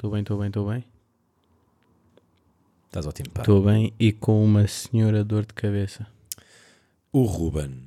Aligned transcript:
Estou 0.00 0.10
bem, 0.12 0.22
estou 0.22 0.38
bem, 0.38 0.46
estou 0.46 0.66
bem. 0.66 0.82
Estás 2.86 3.06
ótimo, 3.06 3.28
pá. 3.34 3.42
Estou 3.42 3.62
bem 3.62 3.92
e 4.00 4.12
com 4.12 4.42
uma 4.42 4.66
senhora 4.66 5.22
dor 5.22 5.44
de 5.44 5.52
cabeça. 5.52 6.06
O 7.12 7.24
Ruben. 7.24 7.84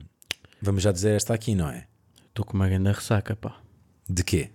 Vamos 0.61 0.83
já 0.83 0.91
dizer 0.91 1.15
esta 1.15 1.33
aqui, 1.33 1.55
não 1.55 1.67
é? 1.67 1.87
Estou 2.29 2.45
com 2.45 2.53
uma 2.53 2.69
grande 2.69 2.91
ressaca, 2.91 3.35
pá. 3.35 3.59
De 4.07 4.23
quê? 4.23 4.51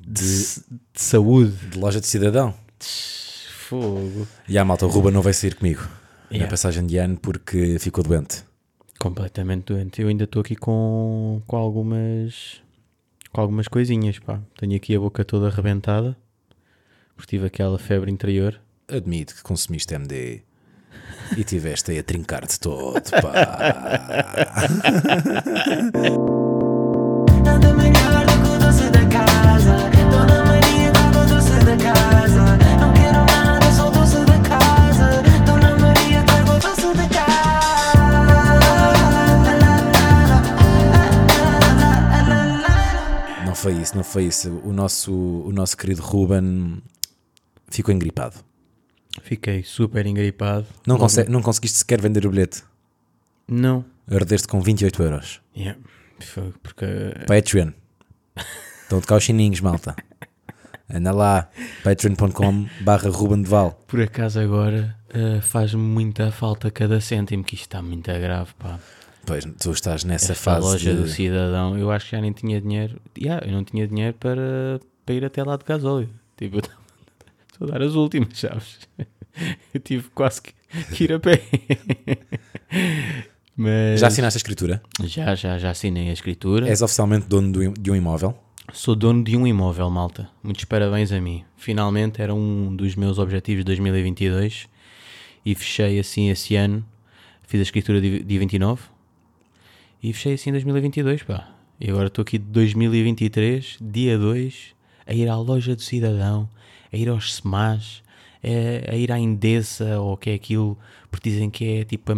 De, 0.00 0.24
de 0.24 1.00
saúde. 1.00 1.52
De 1.68 1.78
loja 1.78 2.00
de 2.00 2.06
cidadão. 2.08 2.52
Fogo. 2.80 4.26
E 4.48 4.58
a 4.58 4.64
malta, 4.64 4.86
o 4.86 4.88
Ruben 4.88 5.12
não 5.12 5.22
vai 5.22 5.34
sair 5.34 5.54
comigo 5.54 5.82
na 6.28 6.38
Yeah. 6.38 6.50
passagem 6.50 6.84
de 6.84 6.96
ano 6.98 7.16
porque 7.16 7.78
ficou 7.78 8.02
doente. 8.02 8.42
Completamente 8.98 9.66
doente. 9.66 10.02
Eu 10.02 10.08
ainda 10.08 10.24
estou 10.24 10.40
aqui 10.40 10.56
com, 10.56 11.40
com 11.46 11.56
algumas 11.56 12.60
com 13.36 13.42
algumas 13.42 13.68
coisinhas, 13.68 14.18
pá. 14.18 14.40
Tenho 14.56 14.74
aqui 14.74 14.96
a 14.96 14.98
boca 14.98 15.22
toda 15.22 15.48
arrebentada. 15.48 16.16
Porque 17.14 17.36
tive 17.36 17.46
aquela 17.46 17.78
febre 17.78 18.10
interior. 18.10 18.58
Admito 18.88 19.34
que 19.34 19.42
consumiste 19.42 19.94
MD 19.94 20.40
e 21.36 21.44
tiveste 21.44 21.90
aí 21.90 21.98
a 21.98 22.02
trincar-te 22.02 22.58
todo, 22.58 23.02
pá. 23.10 23.32
foi 43.66 43.82
isso, 43.82 43.96
não 43.96 44.04
foi 44.04 44.24
isso. 44.26 44.50
O 44.64 44.72
nosso, 44.72 45.12
o 45.12 45.50
nosso 45.52 45.76
querido 45.76 46.00
Ruben 46.00 46.80
ficou 47.68 47.92
engripado. 47.92 48.36
Fiquei 49.22 49.64
super 49.64 50.06
engripado. 50.06 50.66
Não, 50.86 50.96
conse- 50.96 51.28
não 51.28 51.42
conseguiste 51.42 51.78
sequer 51.78 52.00
vender 52.00 52.24
o 52.26 52.30
bilhete. 52.30 52.62
Não. 53.48 53.84
Ardeste 54.08 54.46
com 54.46 54.60
28 54.60 55.02
euros. 55.02 55.40
Yeah. 55.56 55.80
Foi 56.20 56.52
porque 56.62 56.86
Patreon. 57.26 57.72
Estão 58.84 59.00
de 59.00 59.06
cá 59.08 59.16
os 59.16 59.24
chininhos, 59.24 59.60
malta. 59.60 59.96
Anda 60.88 61.10
lá, 61.10 61.50
patreon.com 61.82 62.66
barra 62.82 63.10
Ruben 63.10 63.42
de 63.42 63.48
Val. 63.48 63.72
por 63.88 64.00
acaso 64.00 64.38
agora 64.38 64.96
eh, 65.08 65.40
faz-me 65.40 65.82
muita 65.82 66.30
falta 66.30 66.70
cada 66.70 67.00
cêntimo, 67.00 67.42
que 67.42 67.56
isto 67.56 67.64
está 67.64 67.82
muito 67.82 68.06
grave, 68.12 68.50
pá. 68.56 68.78
Pois, 69.26 69.44
tu 69.60 69.72
estás 69.72 70.04
nessa 70.04 70.32
Esta 70.32 70.44
fase 70.44 70.66
loja 70.66 70.94
de... 70.94 71.02
do 71.02 71.08
cidadão, 71.08 71.76
eu 71.76 71.90
acho 71.90 72.06
que 72.06 72.12
já 72.12 72.20
nem 72.22 72.32
tinha 72.32 72.60
dinheiro. 72.60 73.00
Yeah, 73.18 73.44
eu 73.46 73.52
não 73.52 73.64
tinha 73.64 73.86
dinheiro 73.86 74.14
para, 74.20 74.80
para 75.04 75.14
ir 75.14 75.24
até 75.24 75.42
lá 75.42 75.56
de 75.56 75.64
gasóleo. 75.64 76.08
Tipo, 76.36 76.58
eu 76.58 76.62
estava 77.52 77.74
a 77.74 77.78
dar 77.78 77.82
as 77.84 77.94
últimas, 77.94 78.38
sabes? 78.38 78.78
Eu 79.74 79.80
tive 79.80 80.08
quase 80.14 80.40
que, 80.40 80.54
que 80.94 81.04
ir 81.04 81.12
a 81.12 81.20
pé. 81.20 81.42
Mas 83.54 84.00
Já 84.00 84.06
assinaste 84.06 84.36
a 84.36 84.40
escritura? 84.40 84.82
já, 85.04 85.34
já, 85.34 85.58
já 85.58 85.70
assinei 85.70 86.08
a 86.08 86.12
escritura. 86.12 86.68
És 86.68 86.80
oficialmente 86.82 87.26
dono 87.26 87.52
de 87.74 87.90
um 87.90 87.96
imóvel? 87.96 88.34
Sou 88.72 88.94
dono 88.96 89.22
de 89.22 89.36
um 89.36 89.46
imóvel, 89.46 89.90
malta. 89.90 90.28
Muitos 90.42 90.64
parabéns 90.64 91.12
a 91.12 91.20
mim. 91.20 91.44
Finalmente 91.56 92.20
era 92.22 92.34
um 92.34 92.74
dos 92.74 92.94
meus 92.96 93.18
objetivos 93.18 93.60
de 93.64 93.66
2022 93.66 94.68
e 95.44 95.54
fechei 95.54 95.98
assim 95.98 96.30
esse 96.30 96.56
ano. 96.56 96.84
Fiz 97.46 97.60
a 97.60 97.62
escritura 97.62 98.00
di- 98.00 98.22
dia 98.22 98.38
29 98.38 98.82
e 100.06 100.12
fechei 100.12 100.34
assim 100.34 100.50
em 100.50 100.52
2022, 100.52 101.24
pá. 101.24 101.48
E 101.80 101.90
agora 101.90 102.06
estou 102.06 102.22
aqui 102.22 102.38
de 102.38 102.44
2023, 102.44 103.78
dia 103.80 104.16
2, 104.16 104.54
a 105.04 105.12
ir 105.12 105.28
à 105.28 105.36
loja 105.36 105.74
do 105.74 105.82
cidadão, 105.82 106.48
a 106.92 106.96
ir 106.96 107.08
aos 107.08 107.34
SMAs, 107.34 108.04
a, 108.40 108.92
a 108.92 108.94
ir 108.94 109.10
à 109.10 109.18
Indesa 109.18 109.98
ou 109.98 110.12
o 110.12 110.16
que 110.16 110.30
é 110.30 110.34
aquilo, 110.34 110.78
porque 111.10 111.28
dizem 111.28 111.50
que 111.50 111.78
é 111.78 111.84
tipo 111.84 112.12
a 112.12 112.16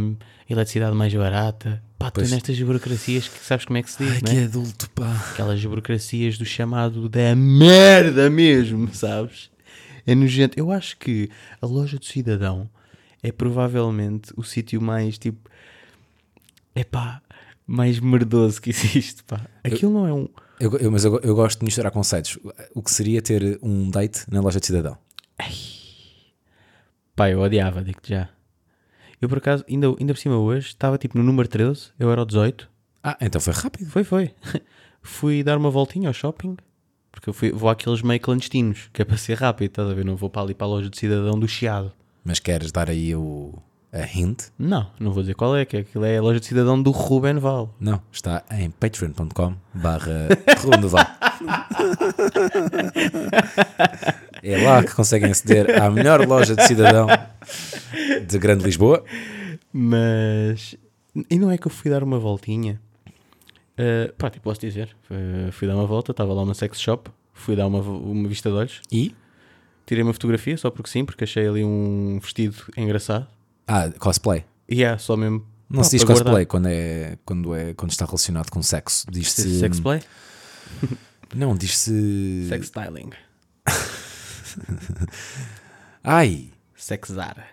eletricidade 0.50 0.95
mais 0.95 1.14
barata. 1.14 1.83
Pá, 1.98 2.08
estou 2.08 2.29
nestas 2.29 2.61
burocracias 2.61 3.27
que 3.27 3.39
sabes 3.39 3.64
como 3.64 3.79
é 3.79 3.83
que 3.83 3.91
se 3.91 4.05
diz, 4.05 4.17
Ai, 4.17 4.20
não 4.23 4.33
é? 4.33 4.35
que 4.35 4.45
adulto, 4.45 4.91
pá. 4.91 5.30
aquelas 5.33 5.64
burocracias 5.64 6.36
do 6.36 6.45
chamado 6.45 7.08
da 7.08 7.35
merda 7.35 8.29
mesmo, 8.29 8.86
sabes? 8.92 9.51
É 10.07 10.14
nojento. 10.14 10.61
Eu 10.61 10.70
acho 10.70 10.95
que 10.98 11.30
a 11.58 11.64
loja 11.64 11.98
do 11.98 12.05
cidadão 12.05 12.68
é 13.23 13.33
provavelmente 13.33 14.30
o 14.36 14.42
sítio 14.42 14.79
mais 14.79 15.17
tipo. 15.17 15.48
É 16.74 16.85
pá, 16.85 17.23
mais 17.68 18.01
merdoso 18.01 18.61
que 18.61 18.70
existe, 18.70 19.23
pá. 19.23 19.46
Aquilo 19.62 19.92
não 19.92 20.06
é 20.08 20.12
um. 20.12 20.27
Eu, 20.58 20.77
eu- 20.79 20.90
mas 20.90 21.05
eu, 21.05 21.20
eu 21.20 21.34
gosto 21.36 21.58
de 21.61 21.64
misturar 21.67 21.92
conceitos. 21.92 22.36
O 22.74 22.83
que 22.83 22.90
seria 22.90 23.23
ter 23.23 23.58
um 23.62 23.89
date 23.90 24.24
na 24.29 24.40
loja 24.40 24.58
de 24.58 24.67
cidadão? 24.67 24.96
Pá, 27.14 27.30
eu 27.30 27.40
odiava, 27.40 27.83
digo-te 27.83 28.11
já. 28.11 28.29
Eu 29.20 29.29
por 29.29 29.39
acaso, 29.39 29.64
ainda, 29.68 29.89
ainda 29.98 30.14
por 30.14 30.18
cima 30.20 30.36
hoje, 30.39 30.68
estava 30.68 30.96
tipo 30.96 31.18
no 31.18 31.24
número 31.24 31.48
13, 31.48 31.89
eu 31.98 32.11
era 32.11 32.23
o 32.23 32.24
18. 32.24 32.68
Ah, 33.02 33.17
então 33.20 33.40
foi 33.40 33.52
rápido. 33.52 33.90
Foi, 33.90 34.05
foi. 34.05 34.35
fui 35.02 35.42
dar 35.42 35.58
uma 35.58 35.70
voltinha 35.70 36.08
ao 36.08 36.12
shopping. 36.14 36.56
Porque 37.11 37.29
eu 37.29 37.35
fui, 37.35 37.50
vou 37.50 37.68
àqueles 37.68 38.00
meio 38.02 38.20
clandestinos, 38.20 38.89
que 38.92 39.02
é 39.02 39.05
para 39.05 39.17
ser 39.17 39.35
rápido, 39.39 39.70
estás 39.70 39.90
a 39.90 39.95
ver? 39.95 40.05
Não 40.05 40.14
vou 40.17 40.30
para 40.30 40.42
ali 40.42 40.55
para 40.55 40.67
a 40.67 40.70
loja 40.70 40.89
do 40.89 40.96
cidadão 40.96 41.39
do 41.39 41.48
Chiado. 41.48 41.92
Mas 42.24 42.39
queres 42.39 42.70
dar 42.70 42.89
aí 42.89 43.14
o, 43.17 43.55
a 43.92 44.04
hint? 44.04 44.44
Não, 44.58 44.90
não 45.00 45.12
vou 45.12 45.22
dizer 45.22 45.34
qual 45.34 45.56
é, 45.56 45.64
que 45.64 45.76
aquilo 45.78 46.04
é 46.04 46.18
a 46.18 46.22
loja 46.22 46.40
de 46.40 46.46
cidadão 46.46 46.80
do 46.80 46.90
Ruben 46.90 47.38
Val. 47.38 47.74
Não, 47.80 48.00
está 48.12 48.44
em 48.50 48.70
patreon.com 48.70 49.54
barra 49.74 50.28
Val. 50.88 51.06
É 54.42 54.64
lá 54.64 54.84
que 54.84 54.94
conseguem 54.94 55.30
aceder 55.30 55.82
à 55.82 55.90
melhor 55.90 56.26
loja 56.26 56.54
de 56.54 56.62
cidadão 56.66 57.06
de 58.26 58.38
Grande 58.38 58.64
Lisboa. 58.64 59.04
Mas. 59.72 60.76
E 61.30 61.38
não 61.38 61.50
é 61.50 61.58
que 61.58 61.66
eu 61.66 61.70
fui 61.70 61.90
dar 61.90 62.02
uma 62.02 62.18
voltinha. 62.18 62.80
Uh, 63.78 64.12
pá, 64.14 64.30
tipo, 64.30 64.44
posso 64.44 64.60
dizer. 64.60 64.94
Fui, 65.02 65.16
fui 65.52 65.68
dar 65.68 65.74
uma 65.74 65.86
volta, 65.86 66.10
estava 66.10 66.32
lá 66.32 66.42
uma 66.42 66.55
sex 66.55 66.80
shop, 66.80 67.10
fui 67.32 67.56
dar 67.56 67.66
uma, 67.66 67.80
uma 67.80 68.28
vista 68.28 68.50
de 68.50 68.56
olhos, 68.56 68.80
E? 68.92 69.14
tirei 69.86 70.02
uma 70.02 70.12
fotografia 70.12 70.55
só 70.58 70.70
porque 70.70 70.90
sim, 70.90 71.02
porque 71.02 71.24
achei 71.24 71.48
ali 71.48 71.64
um 71.64 72.18
vestido 72.20 72.55
engraçado. 72.76 73.26
Ah, 73.68 73.90
cosplay. 73.98 74.45
É, 74.68 74.96
só 74.98 75.17
mesmo. 75.17 75.46
Não 75.68 75.83
pá, 75.83 75.84
se 75.84 75.96
diz 75.96 76.05
cosplay 76.05 76.24
guardar. 76.24 76.46
quando, 76.46 76.67
é, 76.67 77.18
quando, 77.24 77.55
é, 77.55 77.74
quando 77.74 77.90
está 77.90 78.06
relacionado 78.06 78.51
com 78.51 78.62
sexo. 78.62 79.06
Diz-se. 79.11 79.61
Sex 79.61 79.80
play? 79.80 80.02
Não, 81.34 81.55
diz-se. 81.55 82.46
Sex 82.48 82.67
styling. 82.67 83.11
Ai! 86.02 86.51
Sexar. 86.74 87.48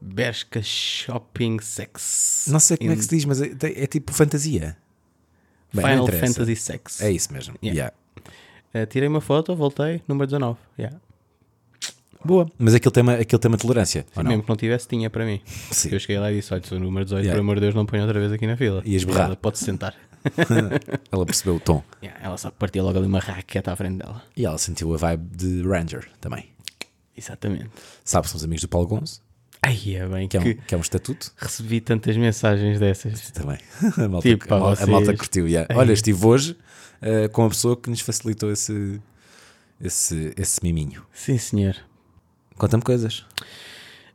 Bershka 0.00 0.62
Shopping 0.62 1.58
Sex. 1.60 2.46
Não 2.48 2.60
sei 2.60 2.76
como 2.76 2.90
é 2.90 2.94
In 2.94 2.96
que 2.96 3.02
se 3.02 3.10
diz, 3.10 3.24
mas 3.24 3.42
é, 3.42 3.50
é 3.60 3.86
tipo 3.88 4.12
fantasia. 4.12 4.76
Bem, 5.72 5.84
Final. 5.84 6.06
Fantasy 6.06 6.54
Sex. 6.54 7.00
É 7.00 7.10
isso 7.10 7.32
mesmo. 7.32 7.56
Yeah. 7.62 7.92
Yeah. 8.72 8.74
Uh, 8.74 8.86
tirei 8.86 9.08
uma 9.08 9.20
foto, 9.20 9.56
voltei, 9.56 10.00
número 10.06 10.26
19. 10.26 10.58
Yeah. 10.78 10.96
Boa. 12.24 12.50
Mas 12.58 12.74
aquilo 12.74 12.90
tem 12.90 13.02
uma, 13.02 13.14
aquilo 13.14 13.38
tem 13.38 13.48
uma 13.48 13.58
tolerância. 13.58 14.04
Ou 14.16 14.22
não? 14.22 14.30
Mesmo 14.30 14.42
que 14.42 14.48
não 14.48 14.56
tivesse, 14.56 14.88
tinha 14.88 15.08
para 15.08 15.24
mim. 15.24 15.40
Sim. 15.70 15.90
Eu 15.92 16.00
cheguei 16.00 16.18
lá 16.18 16.30
e 16.32 16.36
disse: 16.36 16.52
Olha, 16.52 16.62
sou 16.64 16.76
o 16.78 16.80
número 16.80 17.04
18, 17.04 17.22
Yeah. 17.24 17.36
por 17.36 17.40
amor 17.44 17.54
de 17.56 17.60
Deus, 17.62 17.74
não 17.74 17.86
ponho 17.86 18.02
outra 18.02 18.18
vez 18.18 18.32
aqui 18.32 18.46
na 18.46 18.56
fila. 18.56 18.82
Ias 18.84 19.04
berrar. 19.04 19.26
Ela 19.26 19.36
pode-se 19.36 19.64
sentar. 19.64 19.94
Ela 21.12 21.24
percebeu 21.24 21.56
o 21.56 21.60
tom. 21.60 21.82
Yeah, 22.02 22.20
ela 22.24 22.36
só 22.36 22.50
partia 22.50 22.82
logo 22.82 22.98
ali 22.98 23.06
uma 23.06 23.20
raqueta 23.20 23.72
à 23.72 23.76
frente 23.76 23.98
dela. 23.98 24.22
E 24.36 24.44
ela 24.44 24.58
sentiu 24.58 24.92
a 24.92 24.96
vibe 24.96 25.36
de 25.36 25.62
Ranger 25.62 26.08
também. 26.20 26.46
Exatamente. 27.16 27.70
Sabe, 28.04 28.28
somos 28.28 28.44
amigos 28.44 28.62
do 28.62 28.68
Paulo 28.68 28.86
Gonzo, 28.86 29.20
Ai, 29.62 29.76
é 29.94 30.06
bem 30.06 30.28
que 30.28 30.36
é 30.36 30.40
um, 30.40 30.42
que 30.44 30.54
que 30.54 30.74
é 30.74 30.78
um 30.78 30.80
estatuto. 30.80 31.32
recebi 31.36 31.80
tantas 31.80 32.16
mensagens 32.16 32.78
dessas. 32.78 33.30
Também. 33.30 33.58
A 33.96 34.08
malta, 34.08 34.28
Tipo, 34.28 34.54
a, 34.54 34.58
mal- 34.58 34.68
a 34.70 34.74
vocês- 34.76 34.88
malta 34.88 35.16
curtiu. 35.16 35.48
yeah. 35.48 35.72
Olha, 35.76 35.92
estive 35.92 36.24
hoje 36.26 36.56
eh, 37.00 37.28
com 37.28 37.44
a 37.44 37.48
pessoa 37.48 37.76
que 37.76 37.88
nos 37.90 38.00
facilitou 38.00 38.50
esse, 38.52 39.00
esse, 39.80 40.32
esse 40.36 40.62
miminho. 40.62 41.02
Sim, 41.12 41.38
senhor. 41.38 41.74
Conta-me 42.58 42.82
coisas. 42.82 43.24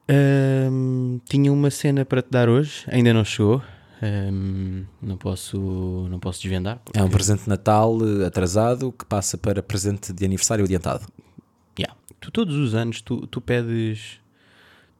Ahm, 0.08 1.20
tinha 1.30 1.52
uma 1.52 1.70
cena 1.72 2.04
para 2.06 2.22
te 2.22 2.30
dar 2.30 2.50
hoje, 2.50 2.84
ainda 2.88 3.14
não 3.14 3.24
chegou. 3.24 3.62
Ahm, 4.02 4.84
não, 5.02 5.16
posso, 5.18 5.58
não 6.10 6.20
posso 6.20 6.42
desvendar. 6.42 6.80
porque- 6.84 7.00
É 7.00 7.04
um 7.04 7.10
presente 7.10 7.44
de 7.44 7.50
Natal 7.50 7.98
eh, 8.22 8.26
atrasado 8.26 8.92
que 8.92 9.06
passa 9.06 9.38
para 9.38 9.64
presente 9.64 10.12
de 10.12 10.26
aniversário 10.26 10.66
adiantado. 10.66 11.06
Yeah. 11.80 11.98
Tu 12.20 12.30
todos 12.32 12.56
os 12.56 12.76
anos 12.76 13.02
tu, 13.02 13.26
tu 13.28 13.40
pedes. 13.40 14.20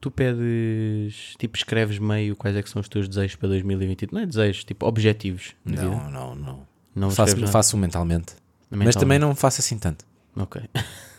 Tu 0.00 0.10
pedes. 0.10 1.34
Tipo, 1.38 1.56
escreves 1.56 1.98
meio 1.98 2.34
quais 2.36 2.56
é 2.56 2.62
que 2.62 2.68
são 2.70 2.80
os 2.80 2.88
teus 2.88 3.06
desejos 3.08 3.36
para 3.36 3.48
2022. 3.50 4.10
Não 4.12 4.20
é 4.22 4.26
desejos, 4.26 4.64
tipo, 4.64 4.86
objetivos. 4.86 5.54
vida. 5.64 5.82
Não, 5.84 6.10
não, 6.10 6.34
não. 6.34 6.66
Não 6.96 7.10
faço, 7.10 7.46
faço 7.48 7.76
mentalmente. 7.76 8.34
Mas 8.70 8.78
Mentalmente. 8.78 8.98
também 9.00 9.18
não 9.18 9.34
faço 9.34 9.60
assim 9.60 9.78
tanto. 9.78 10.04
Ok. 10.36 10.62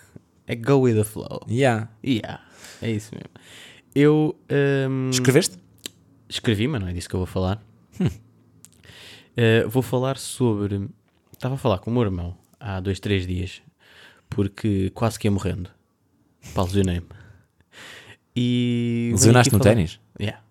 é 0.47 0.55
go 0.55 0.75
with 0.81 0.95
the 0.95 1.03
flow. 1.03 1.41
Yeah. 1.49 1.89
Yeah. 2.05 2.41
É 2.81 2.91
isso 2.91 3.11
mesmo. 3.13 3.29
Eu. 3.93 4.35
ahm, 4.49 5.09
Escreveste? 5.09 5.57
Escrevi, 6.29 6.67
mas 6.67 6.81
não 6.81 6.87
é 6.89 6.93
disso 6.93 7.07
que 7.09 7.15
eu 7.15 7.19
vou 7.19 7.27
falar. 7.27 7.63
Uh, 7.99 9.67
vou 9.69 9.81
falar 9.81 10.17
sobre. 10.17 10.87
Estava 11.31 11.55
a 11.55 11.57
falar 11.57 11.79
com 11.79 11.89
o 11.91 11.93
meu 11.93 12.03
irmão 12.03 12.37
há 12.59 12.79
dois, 12.79 12.99
três 12.99 13.25
dias, 13.27 13.61
porque 14.29 14.89
quase 14.93 15.19
que 15.19 15.27
ia 15.27 15.31
morrendo. 15.31 15.69
Pá, 16.53 16.63
lesionei-me. 16.63 17.07
E. 18.35 19.09
Lesionaste 19.13 19.51
no 19.53 19.59
falar- 19.59 19.71
ténis? 19.75 19.99
Yeah. 20.19 20.41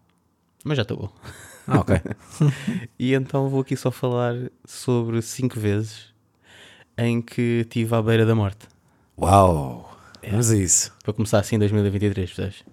Mas 0.65 0.77
já 0.77 0.83
estou 0.83 0.97
bom. 0.97 1.13
Ah, 1.67 1.81
ok. 1.81 1.97
E 2.99 3.13
então 3.15 3.49
vou 3.49 3.61
aqui 3.61 3.77
só 3.77 3.91
falar 3.91 4.35
sobre 4.65 5.21
cinco 5.23 5.59
vezes 5.61 6.13
em 6.97 7.21
que 7.21 7.61
estive 7.63 7.95
à 7.95 8.03
beira 8.03 8.25
da 8.27 8.35
morte. 8.35 8.67
Uau! 9.19 9.97
Vamos 10.29 10.51
a 10.51 10.57
isso. 10.57 10.93
Para 11.03 11.13
começar 11.13 11.39
assim 11.39 11.57
em 11.57 11.59
2023, 11.59 12.33
percebes? 12.33 12.65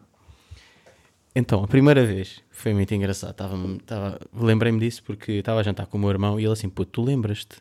Então, 1.35 1.63
a 1.63 1.67
primeira 1.67 2.05
vez 2.05 2.41
foi 2.51 2.73
muito 2.73 2.93
engraçado. 2.93 3.31
Estava, 3.31 3.55
estava, 3.75 4.19
lembrei-me 4.33 4.79
disso 4.79 5.03
porque 5.03 5.33
estava 5.33 5.59
a 5.59 5.63
jantar 5.63 5.85
com 5.88 5.97
o 5.97 6.01
meu 6.01 6.09
irmão 6.09 6.39
e 6.39 6.43
ele 6.43 6.51
assim, 6.53 6.69
pô, 6.69 6.83
tu 6.85 7.01
lembras-te 7.01 7.57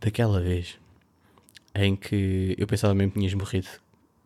daquela 0.00 0.40
vez 0.40 0.76
em 1.74 1.96
que 1.96 2.54
eu 2.58 2.66
pensava 2.66 2.94
mesmo 2.94 3.12
que 3.12 3.18
tinhas 3.18 3.34
morrido? 3.34 3.68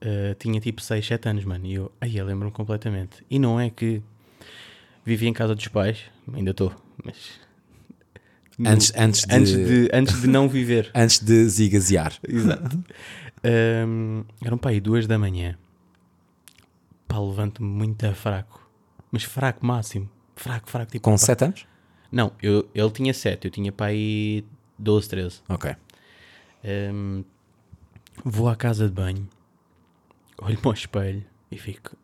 Uh, 0.03 0.35
tinha 0.39 0.61
tipo 0.61 0.81
6, 0.81 1.07
7 1.07 1.29
anos, 1.29 1.45
mano. 1.45 1.67
E 1.67 1.75
eu, 1.75 1.93
aí 2.01 2.17
eu 2.17 2.25
lembro-me 2.25 2.53
completamente. 2.53 3.25
E 3.31 3.39
não 3.39 3.61
é 3.61 3.69
que 3.71 4.03
vivia 5.05 5.29
em 5.29 5.33
casa 5.33 5.55
dos 5.55 5.69
pais, 5.69 5.99
ainda 6.33 6.51
estou, 6.53 6.75
mas. 7.05 7.17
Antes- 8.63 8.93
antes 8.95 9.25
de- 9.25 9.35
antes, 9.35 9.53
de, 9.53 9.89
antes 9.93 10.21
de 10.21 10.27
não 10.27 10.47
viver. 10.49 10.91
Antes 10.95 11.19
de 11.21 11.49
zigazear. 11.49 12.13
Exato. 12.29 12.83
Um, 13.45 14.25
eram 14.45 14.59
para 14.59 14.73
aí 14.73 14.81
duas 14.81 15.07
da 15.07 15.19
manhã. 15.19 15.57
Pá, 17.09 17.19
levanto-me 17.19 17.69
muito 17.69 18.05
a 18.07 18.15
fraco. 18.15 18.69
Mas 19.11 19.25
fraco 19.25 19.65
máximo. 19.65 20.09
Fraco, 20.37 20.71
fraco. 20.71 20.93
Tipo, 20.93 21.05
Com 21.05 21.13
pá. 21.13 21.19
7 21.19 21.45
anos? 21.45 21.67
Não, 22.11 22.33
eu, 22.43 22.69
ele 22.75 22.91
tinha 22.91 23.15
sete. 23.15 23.47
Eu 23.47 23.51
tinha 23.51 23.71
para 23.71 23.87
aí 23.87 24.45
12, 24.79 25.09
13. 25.09 25.43
Ok. 25.49 25.77
Um, 26.93 27.25
vou 28.25 28.49
à 28.49 28.57
casa 28.57 28.89
de 28.89 28.95
banho. 28.95 29.29
Olho-me 30.39 30.63
ao 30.65 30.73
espelho 30.73 31.25
e 31.51 31.59
fico... 31.59 31.97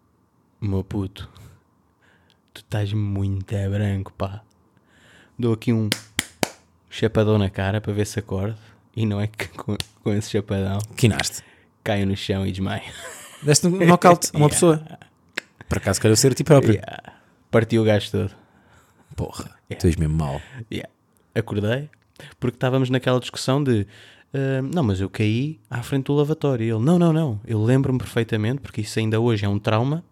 Meu 0.61 0.83
puto. 0.83 1.29
Tu 2.55 2.61
estás 2.61 2.93
muito 2.93 3.55
branco, 3.71 4.13
pá. 4.15 4.43
Dou 5.39 5.53
aqui 5.53 5.73
um 5.73 5.91
chapadão 6.89 7.37
na 7.37 7.51
cara 7.51 7.81
para 7.81 7.93
ver 7.93 8.07
se 8.07 8.19
acordo. 8.19 8.59
E 8.97 9.07
não 9.07 9.21
é 9.21 9.27
que 9.27 9.49
com, 9.57 9.77
com 10.03 10.13
esse 10.13 10.31
chapadão 10.31 10.79
Quinaste. 10.97 11.43
caio 11.85 12.07
no 12.07 12.17
chão 12.17 12.47
e 12.47 12.51
desmaio. 12.51 12.83
Deste 13.43 13.67
um 13.67 13.87
knockout 13.87 14.31
a 14.33 14.37
uma 14.39 14.49
pessoa. 14.51 14.83
Por 15.69 15.79
acaso 15.79 16.01
quero 16.01 16.17
ser 16.17 16.33
a 16.33 16.35
ti 16.35 16.43
próprio. 16.43 16.75
Yeah. 16.75 17.13
Partiu 17.51 17.83
o 17.83 17.85
gajo 17.85 18.11
todo. 18.11 18.31
Porra, 19.15 19.51
tu 19.79 19.87
és 19.87 19.97
mesmo 19.97 20.17
mau. 20.17 20.41
Yeah. 20.73 20.91
Acordei 21.35 21.91
porque 22.41 22.57
estávamos 22.57 22.89
naquela 22.89 23.21
discussão 23.21 23.63
de 23.63 23.87
ah, 24.37 24.61
não, 24.63 24.83
mas 24.83 25.01
eu 25.01 25.09
caí 25.09 25.59
à 25.71 25.83
frente 25.83 26.07
do 26.07 26.15
lavatório. 26.15 26.65
E 26.65 26.71
ele, 26.71 26.85
não, 26.85 26.99
não, 26.99 27.13
não. 27.13 27.41
Eu 27.47 27.63
lembro-me 27.63 27.99
perfeitamente, 27.99 28.61
porque 28.61 28.83
isso 28.83 28.99
ainda 28.99 29.19
hoje 29.19 29.45
é 29.47 29.49
um 29.49 29.59
trauma, 29.59 30.05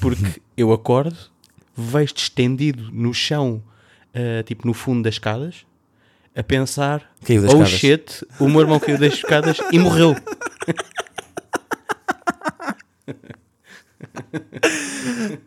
porque 0.00 0.40
eu 0.56 0.72
acordo, 0.72 1.16
vejo-te 1.74 2.22
estendido 2.22 2.90
no 2.92 3.12
chão, 3.12 3.62
ah, 4.14 4.42
tipo 4.44 4.66
no 4.66 4.72
fundo 4.72 5.02
das 5.02 5.14
escadas, 5.14 5.66
a 6.36 6.42
pensar, 6.42 7.10
oh 7.28 7.32
escadas." 7.32 7.68
shit, 7.68 8.26
o 8.38 8.48
meu 8.48 8.60
irmão 8.60 8.78
caiu 8.78 8.98
das 8.98 9.14
escadas 9.14 9.56
e 9.72 9.78
morreu. 9.78 10.14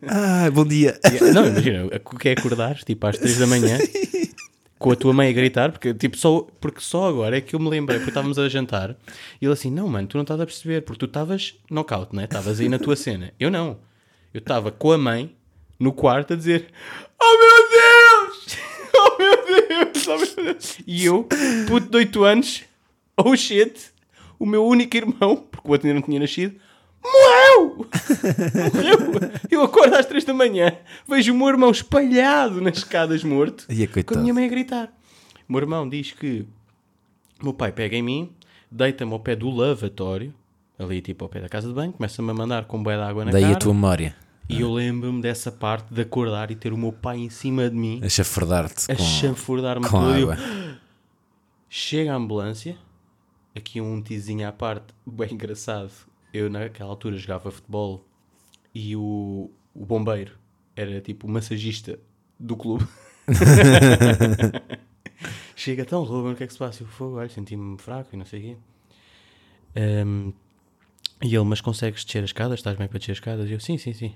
Ah, 0.08 0.50
bom 0.52 0.66
dia. 0.66 1.00
Yeah, 1.06 1.34
Não, 1.34 1.48
imagina, 1.48 1.86
o 1.86 2.18
que 2.18 2.30
é 2.30 2.32
acordar, 2.34 2.78
tipo, 2.78 3.06
às 3.06 3.18
3 3.18 3.38
da 3.38 3.48
manhã, 3.48 3.78
com 4.80 4.92
a 4.92 4.96
tua 4.96 5.14
mãe 5.14 5.30
a 5.30 5.34
gritar, 5.34 5.72
porque, 5.72 5.94
tipo, 5.94 6.18
só, 6.18 6.48
porque 6.60 6.82
só 6.82 7.10
agora 7.10 7.38
é 7.38 7.42
que 7.42 7.56
eu 7.56 7.60
me 7.60 7.70
lembrei, 7.70 8.00
porque 8.00 8.10
estávamos 8.12 8.40
a 8.40 8.48
jantar, 8.50 8.96
e 9.42 9.46
ele 9.46 9.54
assim, 9.54 9.70
não, 9.70 9.88
mano, 9.88 10.08
tu 10.08 10.18
não 10.18 10.24
estás 10.24 10.40
a 10.40 10.46
perceber, 10.46 10.82
porque 10.82 11.00
tu 11.00 11.06
estavas 11.06 11.56
knockout, 11.70 12.16
né? 12.16 12.24
Estavas 12.24 12.60
aí 12.60 12.70
na 12.70 12.80
tua 12.80 12.96
cena. 12.96 13.34
Eu 13.40 13.52
não. 13.52 13.80
Eu 14.34 14.40
estava 14.40 14.72
com 14.72 14.92
a 14.92 14.98
mãe 14.98 15.36
no 15.80 15.92
quarto 15.92 16.34
a 16.34 16.36
dizer, 16.36 16.68
oh 17.22 17.38
meu 17.40 17.70
Deus! 17.70 18.60
Oh 19.02 19.18
meu 19.18 19.46
Deus! 19.46 19.89
E 20.86 21.06
eu, 21.06 21.28
puto 21.68 21.90
de 21.90 21.98
8 21.98 22.24
anos, 22.24 22.64
oh 23.18 23.36
shit, 23.36 23.74
o 24.38 24.46
meu 24.46 24.66
único 24.66 24.96
irmão, 24.96 25.36
porque 25.52 25.68
o 25.68 25.72
outro 25.72 25.88
ainda 25.88 26.00
não 26.00 26.06
tinha 26.06 26.20
nascido, 26.20 26.56
morreu! 27.04 27.88
Morreu! 28.74 29.32
Eu 29.50 29.64
acordo 29.64 29.96
às 29.96 30.06
3 30.06 30.24
da 30.26 30.34
manhã, 30.34 30.76
vejo 31.08 31.34
o 31.34 31.36
meu 31.38 31.48
irmão 31.48 31.72
espalhado 31.72 32.62
nas 32.62 32.78
escadas 32.78 33.24
morto, 33.24 33.66
Ia, 33.70 33.88
com 33.88 34.16
a 34.16 34.22
minha 34.22 34.34
mãe 34.34 34.46
a 34.46 34.50
gritar. 34.50 34.94
O 35.48 35.52
meu 35.54 35.62
irmão 35.62 35.88
diz 35.88 36.12
que 36.12 36.46
o 37.42 37.46
meu 37.46 37.54
pai 37.54 37.72
pega 37.72 37.96
em 37.96 38.02
mim, 38.02 38.32
deita-me 38.70 39.12
ao 39.14 39.20
pé 39.20 39.36
do 39.36 39.50
lavatório, 39.50 40.34
ali 40.78 41.02
tipo 41.02 41.26
ao 41.26 41.30
pé 41.30 41.42
da 41.42 41.50
casa 41.50 41.68
de 41.68 41.74
banho, 41.74 41.92
começa-me 41.92 42.30
a 42.30 42.34
mandar 42.34 42.66
com 42.66 42.78
um 42.78 42.84
bué 42.84 42.96
de 42.96 43.02
água 43.04 43.26
na 43.26 43.32
Daí 43.32 43.44
cara. 43.44 43.56
a 43.56 43.60
tua 43.60 43.74
memória. 43.74 44.16
E 44.50 44.62
eu 44.62 44.74
lembro-me 44.74 45.22
dessa 45.22 45.52
parte 45.52 45.94
de 45.94 46.02
acordar 46.02 46.50
e 46.50 46.56
ter 46.56 46.74
o 46.74 46.78
meu 46.78 46.92
pai 46.92 47.18
em 47.18 47.30
cima 47.30 47.70
de 47.70 47.76
mim, 47.76 48.02
A 48.04 48.10
chafurdar-te 48.10 48.92
a 48.92 48.96
com, 48.96 49.04
chanfurdar-me 49.04 49.88
com 49.88 50.00
todo. 50.00 50.18
eu- 50.18 50.32
água. 50.32 50.38
Chega 51.70 52.14
a 52.14 52.16
ambulância, 52.16 52.76
aqui 53.56 53.80
um 53.80 54.02
tizinho 54.02 54.48
à 54.48 54.52
parte, 54.52 54.88
bem 55.06 55.34
engraçado. 55.34 55.92
Eu 56.34 56.50
naquela 56.50 56.90
altura 56.90 57.16
jogava 57.18 57.52
futebol 57.52 58.04
e 58.74 58.96
o, 58.96 59.52
o 59.74 59.86
bombeiro 59.86 60.36
era 60.76 61.00
tipo 61.00 61.28
o 61.28 61.30
massagista 61.30 62.00
do 62.40 62.58
clube. 62.58 62.88
Chega 65.56 65.86
tão 65.86 66.04
Ruben, 66.04 66.34
o 66.34 66.36
que 66.36 66.44
é 66.44 66.48
que 66.48 66.54
se 66.54 66.60
passa? 66.60 66.84
Eu 66.84 66.88
fogo, 66.88 67.18
olha, 67.18 67.30
senti-me 67.30 67.78
fraco 67.78 68.10
e 68.14 68.18
não 68.18 68.26
sei 68.26 68.40
o 68.40 68.44
quê. 68.44 68.58
Ahm, 69.76 70.32
e 71.22 71.36
ele, 71.36 71.44
mas 71.46 71.62
consegues 71.62 72.04
descer 72.06 72.20
as 72.24 72.30
escadas? 72.30 72.60
Estás 72.60 72.78
bem 72.78 72.88
para 72.88 72.98
descer 72.98 73.12
as 73.12 73.18
escadas? 73.18 73.50
E 73.50 73.54
eu, 73.54 73.60
sim, 73.60 73.78
sim, 73.78 73.94
sim. 73.94 74.16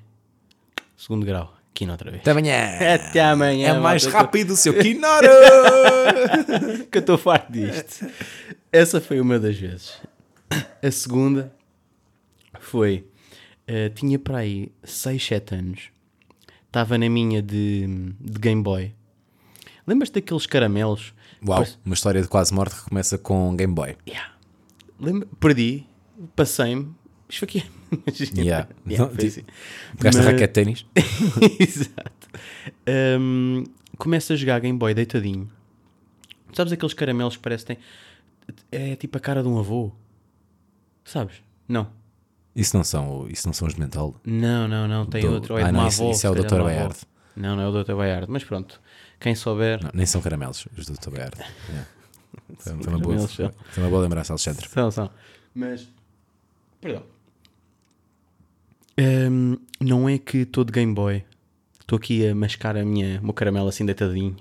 Segundo 0.98 1.26
grau, 1.26 1.54
aqui 1.72 1.88
outra 1.90 2.10
vez. 2.12 2.22
Até 2.22 2.32
amanhã. 2.32 2.96
Até 2.96 3.22
amanhã. 3.22 3.70
É 3.70 3.80
mais 3.80 4.04
malta, 4.04 4.18
rápido 4.20 4.52
o 4.52 4.56
seu 4.56 4.74
Kinoro. 4.78 5.28
que 6.92 6.98
eu 6.98 7.02
estou 7.02 7.18
farto 7.20 7.52
disto. 7.52 8.08
Essa 8.72 9.00
foi 9.02 9.20
uma 9.20 9.40
das 9.40 9.58
vezes. 9.58 9.94
A 10.82 10.92
segunda 10.92 11.54
foi. 12.60 13.06
eh, 13.68 13.90
tinha 13.90 14.18
para 14.20 14.40
aí 14.40 14.72
6, 14.84 15.26
7 15.26 15.56
anos. 15.56 15.80
Estava 16.68 16.98
na 16.98 17.10
minha 17.10 17.42
de, 17.42 17.86
de 18.20 18.40
Game 18.40 18.62
Boy. 18.64 18.94
Lembras-te 19.86 20.14
daqueles 20.16 20.46
caramelos? 20.46 21.14
Uau, 21.46 21.66
uma 21.86 21.94
história 21.94 22.22
de 22.22 22.28
quase 22.28 22.54
morte 22.54 22.76
que 22.76 22.90
começa 22.90 23.18
com 23.18 23.56
Game 23.56 23.74
Boy. 23.74 23.96
Yeah. 24.08 24.32
Lembra- 25.00 25.28
Perdi, 25.40 25.86
passei-me, 26.36 26.94
esfaqueei. 27.30 27.64
Yeah. 28.36 28.68
Yeah, 28.88 29.06
Não, 29.06 29.08
foi 29.10 29.18
tipo, 29.18 29.28
assim. 29.28 29.44
Pegaste 29.98 30.20
a 30.20 30.24
Mas- 30.24 30.32
raquete 30.32 30.48
de 30.48 30.54
ténis? 30.54 30.86
Exato. 31.60 32.28
Hum, 33.20 33.64
começa 34.00 34.34
a 34.34 34.36
jogar 34.36 34.60
Game 34.60 34.78
Boy 34.78 34.94
deitadinho. 34.96 35.48
Sabes 36.54 36.74
aqueles 36.74 36.94
caramelos 36.96 37.36
que 37.38 37.44
parece 37.44 37.66
que 37.66 37.76
têm. 37.76 37.84
É 38.72 38.96
tipo 38.96 39.18
a 39.18 39.22
cara 39.22 39.44
de 39.44 39.48
um 39.48 39.60
avô. 39.60 39.92
Sabes? 41.06 41.36
Não. 41.68 41.88
Isso 42.56 42.76
não 42.76 42.84
são, 42.84 43.28
isso 43.30 43.48
não 43.48 43.54
são 43.54 43.68
os 43.68 43.74
de 43.76 43.80
mental. 43.80 44.16
Não, 44.26 44.68
não, 44.68 44.88
não. 44.88 45.06
Tem 45.06 45.22
Do- 45.22 45.34
outro. 45.34 45.54
ou 45.54 45.60
É 45.60 45.64
Ah, 45.64 45.68
de 45.68 45.72
não, 45.74 45.80
uma 45.82 45.88
isso- 45.90 46.02
avó. 46.04 46.12
isso 46.12 46.26
é 46.28 46.30
o 46.30 46.36
Dr. 46.36 46.62
Bayard. 46.64 46.96
Não, 47.36 47.56
não 47.56 47.64
é 47.64 47.68
o 47.68 47.84
Dr. 47.84 47.94
Bayard. 47.96 48.28
Mas 48.30 48.44
pronto. 48.44 48.80
Quem 49.20 49.36
souber. 49.36 49.84
Não, 49.84 49.92
nem 49.94 50.06
são 50.06 50.20
caramelos, 50.22 50.68
os 50.78 50.86
do 50.88 50.98
Tobayard. 50.98 51.36
Yeah. 51.70 51.88
Foi, 52.58 52.74
foi 52.84 52.88
uma 52.94 53.00
boa, 53.00 53.28
foi 53.28 53.52
uma 53.78 53.90
boa 53.90 54.02
lembrança, 54.02 54.34
Alexandre. 54.34 54.68
São, 54.68 54.90
são. 54.92 55.10
Mas. 55.56 55.88
Perdão. 56.82 57.04
Hum, 58.98 59.58
não 59.82 60.08
é 60.08 60.18
que 60.20 60.40
estou 60.40 60.64
de 60.64 60.72
Game 60.72 60.94
Boy. 60.94 61.24
Estou 61.80 61.98
aqui 61.98 62.28
a 62.28 62.36
mascar 62.36 62.78
a 62.78 62.86
minha, 62.86 63.20
o 63.20 63.26
meu 63.26 63.34
caramelo 63.34 63.68
assim 63.68 63.86
deitadinho. 63.86 64.36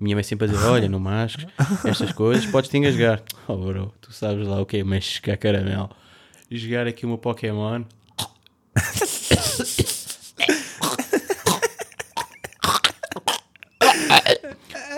A 0.00 0.02
minha 0.02 0.16
mãe 0.16 0.24
sempre 0.24 0.46
a 0.46 0.50
dizer: 0.50 0.66
Olha, 0.66 0.88
não 0.88 0.98
masques 0.98 1.46
estas 1.84 2.12
coisas, 2.12 2.44
podes 2.46 2.68
te 2.68 2.76
engasgar. 2.76 3.22
Oh, 3.46 3.56
bro, 3.56 3.94
tu 4.00 4.12
sabes 4.12 4.46
lá 4.46 4.60
o 4.60 4.66
que 4.66 4.78
é 4.78 4.84
mascar 4.84 5.36
caramelo. 5.36 5.90
Jogar 6.50 6.86
aqui 6.86 7.06
o 7.06 7.08
meu 7.08 7.18
Pokémon. 7.18 7.84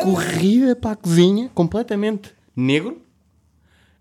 Corrida 0.02 0.74
para 0.74 0.92
a 0.92 0.96
cozinha, 0.96 1.50
completamente 1.54 2.30
negro. 2.56 3.03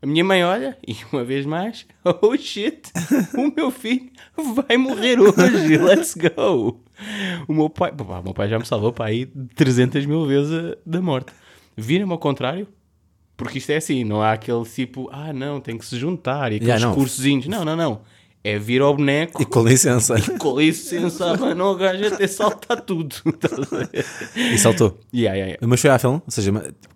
A 0.03 0.05
minha 0.05 0.21
mãe 0.21 0.43
olha 0.43 0.77
e 0.85 0.97
uma 1.13 1.23
vez 1.23 1.45
mais, 1.45 1.85
oh 2.21 2.35
shit, 2.35 2.91
o 3.33 3.55
meu 3.55 3.71
filho 3.71 4.11
vai 4.53 4.75
morrer 4.75 5.17
hoje, 5.17 5.77
let's 5.79 6.13
go. 6.13 6.83
O 7.47 7.53
meu 7.53 7.69
pai, 7.69 7.93
pá, 7.93 8.19
o 8.19 8.23
meu 8.23 8.33
pai 8.33 8.49
já 8.49 8.59
me 8.59 8.65
salvou 8.65 8.91
para 8.91 9.05
aí 9.05 9.25
300 9.55 10.05
mil 10.05 10.25
vezes 10.25 10.75
da 10.85 11.01
morte. 11.01 11.31
Vira-me 11.77 12.11
ao 12.11 12.17
contrário, 12.17 12.67
porque 13.37 13.59
isto 13.59 13.69
é 13.71 13.77
assim, 13.77 14.03
não 14.03 14.21
há 14.21 14.33
aquele 14.33 14.65
tipo, 14.65 15.09
ah 15.09 15.31
não, 15.31 15.61
tem 15.61 15.77
que 15.77 15.85
se 15.85 15.97
juntar 15.97 16.51
e 16.51 16.57
aqueles 16.57 16.81
Yeah, 16.81 16.93
cursozinhos. 16.93 17.47
Não, 17.47 17.63
não, 17.63 17.77
não. 17.77 18.01
É 18.43 18.59
vir 18.59 18.81
ao 18.81 18.93
boneco 18.93 19.41
E 19.41 19.45
com 19.45 19.63
licença. 19.63 20.15
com 20.37 20.59
licença, 20.59 21.37
mano, 21.37 21.63
o 21.71 21.75
gajo 21.75 22.05
até 22.07 22.27
salta 22.27 22.75
tudo. 22.75 23.15
E 24.35 24.57
saltou. 24.57 24.99
yeah, 25.13 25.35
yeah, 25.37 25.45
yeah. 25.53 25.57
Mas 25.65 25.79
foi 25.79 25.89
à 25.89 25.97
filme? 25.97 26.21
Ou 26.25 26.31
seja, 26.31 26.51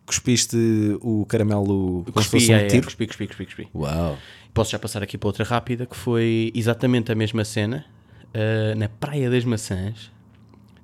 cuspiste 0.06 0.58
o 1.02 1.26
caramelo 1.26 1.66
como 1.66 2.06
se 2.06 2.12
Cuspi, 2.14 2.30
fosse 2.32 2.46
um 2.52 2.56
yeah, 2.56 2.68
tiro? 2.70 2.84
cuspi, 2.86 3.08
cuspi, 3.08 3.28
cuspi, 3.28 3.46
cuspi. 3.46 3.68
Uau. 3.74 4.18
posso 4.54 4.72
já 4.72 4.80
passar 4.80 5.02
aqui 5.04 5.18
para 5.18 5.28
outra 5.30 5.46
rápida, 5.46 5.86
que 5.86 5.96
foi 5.96 6.52
exatamente 6.54 7.12
a 7.12 7.16
mesma 7.16 7.46
cena 7.46 7.86
ah, 8.34 8.76
na 8.76 8.90
Praia 8.90 9.30
das 9.30 9.46
Maçãs, 9.46 10.12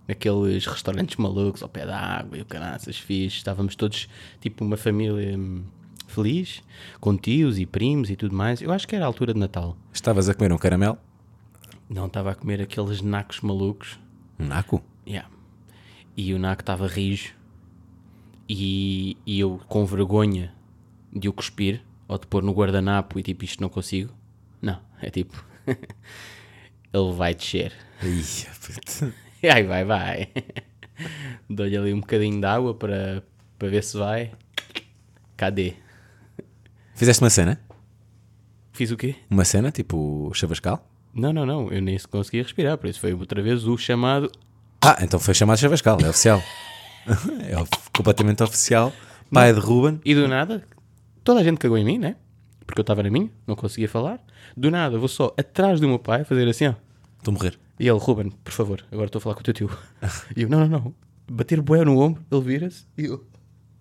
naqueles 0.08 0.66
restaurantes 0.66 1.18
malucos 1.18 1.62
ao 1.62 1.70
pé 1.70 1.86
da 1.86 1.98
água 1.98 2.38
e 2.38 2.42
o 2.42 2.46
caraças 2.46 2.98
fixe. 2.98 3.38
Estávamos 3.38 3.76
todos 3.76 4.08
tipo 4.40 4.64
uma 4.64 4.78
família 4.78 5.38
hum, 5.38 5.64
feliz, 6.14 6.62
com 7.00 7.18
tios 7.18 7.60
e 7.60 7.66
primos 7.66 8.10
e 8.10 8.16
tudo 8.16 8.36
mais. 8.36 8.62
Eu 8.62 8.72
acho 8.72 8.88
que 8.88 8.96
era 8.96 9.06
a 9.06 9.08
altura 9.08 9.34
de 9.34 9.40
Natal. 9.40 9.76
Estavas 9.92 10.30
a 10.30 10.34
comer 10.34 10.54
um 10.54 10.58
caramelo? 10.58 10.98
Não 11.90 12.06
estava 12.06 12.32
a 12.32 12.36
comer 12.36 12.62
aqueles 12.62 13.02
nacos 13.02 13.42
malucos. 13.42 14.00
Um 14.40 14.46
naco? 14.46 14.84
Yeah. 15.08 15.30
E 16.16 16.34
o 16.34 16.40
naco 16.40 16.62
estava 16.62 16.88
rijo. 16.88 17.34
E, 18.48 19.18
e 19.26 19.40
eu, 19.40 19.60
com 19.68 19.86
vergonha 19.86 20.54
de 21.12 21.28
o 21.30 21.34
cuspir, 21.34 21.82
ou 22.08 22.18
de 22.18 22.28
pôr 22.28 22.44
no 22.44 22.52
guardanapo 22.52 23.20
e 23.20 23.24
tipo, 23.24 23.44
isto 23.44 23.62
não 23.62 23.70
consigo. 23.70 24.14
Não, 24.62 24.80
é 25.02 25.10
tipo, 25.10 25.44
ele 26.94 27.12
vai 27.14 27.34
descer. 27.34 27.74
E 29.44 29.50
aí 29.50 29.64
vai, 29.64 29.84
vai. 29.84 30.30
Dou-lhe 31.50 31.76
ali 31.76 31.94
um 31.94 32.00
bocadinho 32.00 32.40
de 32.40 32.46
água 32.46 32.74
para, 32.74 33.22
para 33.60 33.68
ver 33.68 33.84
se 33.84 33.98
vai. 33.98 34.32
Cadê? 35.36 35.74
Fizeste 36.96 37.24
uma 37.24 37.30
cena? 37.30 37.60
Fiz 38.72 38.92
o 38.92 38.98
quê? 38.98 39.16
Uma 39.30 39.46
cena, 39.46 39.72
tipo 39.72 40.32
chavascal? 40.34 40.88
Não, 41.14 41.32
não, 41.34 41.46
não. 41.46 41.72
Eu 41.72 41.82
nem 41.82 41.98
se 41.98 42.08
conseguia 42.08 42.44
respirar, 42.44 42.78
por 42.78 42.90
isso 42.90 43.00
foi 43.00 43.14
outra 43.14 43.42
vez 43.42 43.68
o 43.68 43.78
chamado. 43.78 44.32
Ah, 44.82 44.98
então 45.02 45.20
foi 45.20 45.34
chamado 45.34 45.58
chavascal, 45.58 45.98
é 46.02 46.10
oficial. 46.10 46.42
é 47.06 47.56
completamente 47.96 48.42
oficial. 48.44 48.94
Pai 49.32 49.54
de 49.54 49.60
Ruben. 49.60 50.00
E 50.06 50.14
do 50.14 50.28
nada, 50.28 50.64
toda 51.24 51.40
a 51.40 51.44
gente 51.44 51.58
cagou 51.58 51.78
em 51.78 51.86
mim, 51.86 51.98
né? 51.98 52.16
Porque 52.66 52.80
eu 52.80 52.84
estava 52.84 53.04
na 53.04 53.10
minha, 53.10 53.30
não 53.48 53.56
conseguia 53.56 53.90
falar. 53.90 54.20
Do 54.56 54.70
nada, 54.70 54.98
vou 54.98 55.08
só 55.08 55.34
atrás 55.38 55.80
do 55.80 55.88
meu 55.88 56.00
pai 56.00 56.24
fazer 56.24 56.48
assim, 56.48 56.68
ó. 56.68 56.76
Estou 57.18 57.32
a 57.32 57.38
morrer. 57.38 57.60
E 57.80 57.88
ele, 57.88 57.98
Ruben, 58.00 58.32
por 58.44 58.52
favor, 58.52 58.86
agora 58.92 59.08
estou 59.08 59.20
a 59.20 59.22
falar 59.22 59.36
com 59.36 59.42
o 59.42 59.44
teu 59.44 59.54
tio. 59.54 59.70
E 60.36 60.44
eu, 60.44 60.50
não, 60.50 60.60
não, 60.60 60.68
não. 60.68 60.96
Bater 61.30 61.62
bué 61.62 61.84
no 61.84 62.00
ombro, 62.00 62.24
ele 62.32 62.42
vira-se 62.42 62.86
e 62.98 63.06
eu. 63.06 63.26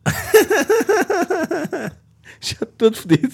Já 2.40 2.66
todo 2.78 2.96
fedido. 2.96 3.32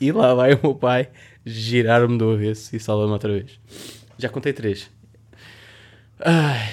E 0.00 0.12
lá 0.12 0.34
vai 0.34 0.54
o 0.54 0.60
meu 0.62 0.74
pai 0.74 1.10
girar-me 1.44 2.18
do 2.18 2.30
avesso 2.30 2.74
e 2.74 2.80
salva-me 2.80 3.12
outra 3.12 3.32
vez. 3.32 3.58
Já 4.18 4.28
contei 4.28 4.52
três. 4.52 4.90
Ai. 6.20 6.68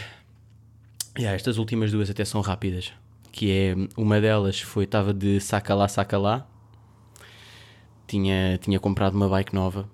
Yeah, 1.17 1.35
estas 1.35 1.57
últimas 1.57 1.91
duas 1.91 2.09
até 2.09 2.25
são 2.25 2.41
rápidas. 2.41 2.91
Que 3.31 3.51
é, 3.51 3.75
uma 3.97 4.19
delas 4.19 4.59
foi, 4.61 4.85
estava 4.85 5.13
de 5.13 5.39
saca 5.39 5.75
lá, 5.75 5.87
saca 5.87 6.17
lá. 6.17 6.47
Tinha, 8.07 8.57
tinha 8.57 8.79
comprado 8.79 9.15
uma 9.15 9.29
bike 9.29 9.53
nova 9.53 9.89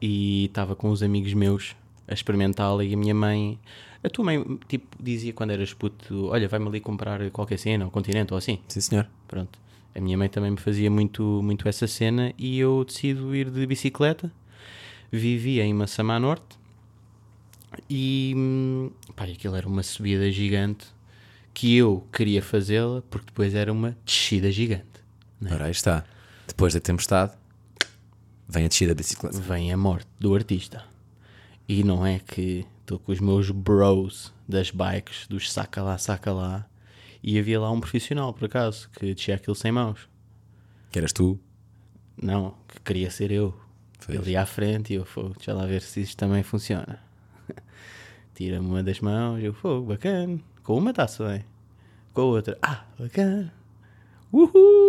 e 0.00 0.46
estava 0.46 0.76
com 0.76 0.90
uns 0.90 1.02
amigos 1.02 1.34
meus 1.34 1.74
a 2.06 2.14
experimentá-la 2.14 2.84
e 2.84 2.94
a 2.94 2.96
minha 2.96 3.14
mãe, 3.14 3.58
a 4.02 4.08
tua 4.08 4.24
mãe, 4.24 4.42
tipo, 4.66 4.96
dizia 4.98 5.32
quando 5.32 5.50
eras 5.50 5.74
puto, 5.74 6.28
olha, 6.28 6.48
vai-me 6.48 6.66
ali 6.66 6.80
comprar 6.80 7.30
qualquer 7.30 7.58
cena, 7.58 7.84
ou 7.84 7.90
continente, 7.90 8.32
ou 8.32 8.38
assim. 8.38 8.58
Sim, 8.66 8.80
senhor. 8.80 9.06
Pronto. 9.28 9.58
A 9.98 10.00
minha 10.00 10.16
mãe 10.16 10.28
também 10.28 10.52
me 10.52 10.56
fazia 10.56 10.88
muito, 10.88 11.40
muito 11.42 11.68
essa 11.68 11.88
cena 11.88 12.32
e 12.38 12.56
eu 12.56 12.84
decido 12.84 13.34
ir 13.34 13.50
de 13.50 13.66
bicicleta. 13.66 14.30
Vivia 15.10 15.64
em 15.64 15.74
Massamá 15.74 16.20
Norte 16.20 16.56
e 17.90 18.32
hum, 18.36 18.90
pá, 19.16 19.24
aquilo 19.24 19.56
era 19.56 19.66
uma 19.66 19.82
subida 19.82 20.30
gigante 20.30 20.86
que 21.52 21.76
eu 21.76 22.06
queria 22.12 22.40
fazê-la 22.40 23.02
porque 23.10 23.26
depois 23.26 23.56
era 23.56 23.72
uma 23.72 23.96
descida 24.04 24.52
gigante. 24.52 24.86
né? 25.40 25.50
Ora, 25.52 25.64
aí 25.64 25.72
está. 25.72 26.04
Depois 26.46 26.74
da 26.74 26.80
tempestade, 26.80 27.32
vem 28.48 28.66
a 28.66 28.68
descida 28.68 28.94
da 28.94 28.98
bicicleta. 28.98 29.40
Vem 29.40 29.72
a 29.72 29.76
morte 29.76 30.06
do 30.20 30.32
artista. 30.32 30.84
E 31.68 31.82
não 31.82 32.06
é 32.06 32.20
que 32.20 32.64
estou 32.82 33.00
com 33.00 33.10
os 33.10 33.18
meus 33.18 33.50
bros 33.50 34.32
das 34.46 34.70
bikes, 34.70 35.26
dos 35.26 35.52
saca 35.52 35.82
lá, 35.82 35.98
saca 35.98 36.32
lá. 36.32 36.66
E 37.22 37.38
havia 37.38 37.60
lá 37.60 37.70
um 37.70 37.80
profissional, 37.80 38.32
por 38.32 38.44
acaso, 38.44 38.88
que 38.90 39.14
descia 39.14 39.34
aquilo 39.34 39.54
sem 39.54 39.72
mãos. 39.72 40.08
Que 40.90 40.98
eras 40.98 41.12
tu. 41.12 41.38
Não, 42.20 42.54
que 42.66 42.80
queria 42.80 43.10
ser 43.10 43.30
eu. 43.30 43.54
Pois. 44.04 44.18
Ele 44.18 44.32
ia 44.32 44.42
à 44.42 44.46
frente 44.46 44.92
e 44.92 44.96
eu 44.96 45.04
fogo, 45.04 45.34
deixa 45.36 45.52
lá 45.52 45.66
ver 45.66 45.82
se 45.82 46.00
isto 46.00 46.16
também 46.16 46.42
funciona. 46.42 47.00
Tira-me 48.34 48.66
uma 48.66 48.82
das 48.82 49.00
mãos, 49.00 49.42
eu 49.42 49.52
fogo, 49.52 49.86
bacana. 49.86 50.38
Com 50.62 50.78
uma 50.78 50.90
está-se 50.90 51.22
bem. 51.22 51.44
Com 52.12 52.20
a 52.22 52.24
outra, 52.24 52.58
ah, 52.62 52.84
bacana. 52.98 53.52
Uhul! 54.32 54.87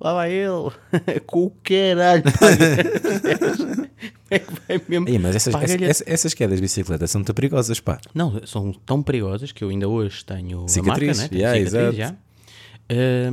Lá 0.00 0.14
vai 0.14 0.32
ele. 0.32 0.70
Com 1.26 1.46
o 1.46 1.50
caralho. 1.62 2.22
É 4.30 4.38
que 4.38 4.52
vai 4.66 4.80
mesmo? 4.88 5.08
Ei, 5.08 5.18
mas 5.18 5.36
essas, 5.36 5.54
essas, 5.54 6.02
essas 6.06 6.34
quedas 6.34 6.56
de 6.56 6.62
bicicleta 6.62 7.06
são 7.06 7.20
muito 7.20 7.32
perigosas, 7.32 7.78
pá. 7.78 8.00
Não, 8.12 8.44
são 8.44 8.72
tão 8.72 9.02
perigosas 9.02 9.52
que 9.52 9.62
eu 9.62 9.68
ainda 9.68 9.88
hoje 9.88 10.24
tenho 10.24 10.68
Cicatriz, 10.68 11.18
a 11.18 11.22
marca, 11.22 11.34
né? 11.34 11.40
Yeah, 11.40 11.70
cicatriz. 11.70 12.14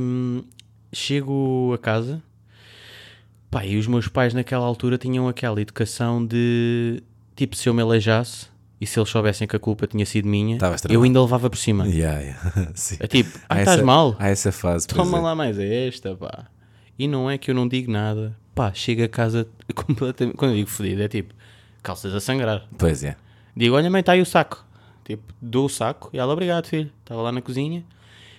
Hum, 0.00 0.44
chego 0.92 1.72
a 1.74 1.78
casa, 1.78 2.22
pá, 3.50 3.64
e 3.64 3.76
os 3.76 3.86
meus 3.86 4.06
pais 4.08 4.34
naquela 4.34 4.64
altura 4.64 4.96
tinham 4.96 5.28
aquela 5.28 5.60
educação 5.60 6.24
de, 6.24 7.02
tipo, 7.34 7.56
se 7.56 7.68
eu 7.68 7.74
me 7.74 7.82
aleijasse 7.82 8.46
e 8.80 8.86
se 8.86 8.98
eles 8.98 9.08
soubessem 9.08 9.48
que 9.48 9.56
a 9.56 9.58
culpa 9.58 9.86
tinha 9.88 10.06
sido 10.06 10.28
minha, 10.28 10.58
eu 10.88 11.02
ainda 11.02 11.20
levava 11.20 11.50
por 11.50 11.58
cima. 11.58 11.86
Yeah, 11.88 12.20
yeah. 12.20 12.72
Sim. 12.74 12.96
É 13.00 13.06
tipo, 13.08 13.36
ah, 13.48 13.58
estás 13.58 13.78
essa- 13.78 13.86
mal? 13.86 14.14
Há 14.18 14.28
essa 14.28 14.52
fase. 14.52 14.86
Toma 14.86 15.18
é. 15.18 15.20
lá 15.20 15.34
mais 15.34 15.58
esta, 15.58 16.14
pá. 16.14 16.46
E 16.98 17.06
não 17.08 17.30
é 17.30 17.36
que 17.38 17.50
eu 17.50 17.54
não 17.54 17.66
digo 17.66 17.90
nada. 17.90 18.36
Pá, 18.54 18.72
chego 18.72 19.02
a 19.02 19.08
casa 19.08 19.48
completamente. 19.74 20.36
Quando 20.36 20.52
eu 20.52 20.56
digo 20.58 20.70
fodido, 20.70 21.02
é 21.02 21.08
tipo, 21.08 21.34
calças 21.82 22.14
a 22.14 22.20
sangrar. 22.20 22.66
Pois 22.78 23.02
é. 23.02 23.16
Digo, 23.56 23.74
olha 23.76 23.90
mãe, 23.90 24.00
está 24.00 24.12
aí 24.12 24.20
o 24.20 24.26
saco. 24.26 24.64
Tipo, 25.04 25.22
dou 25.40 25.66
o 25.66 25.68
saco 25.68 26.08
e 26.12 26.18
ela, 26.18 26.32
obrigado 26.32 26.66
filho. 26.66 26.90
Estava 27.00 27.20
lá 27.22 27.30
na 27.32 27.42
cozinha. 27.42 27.84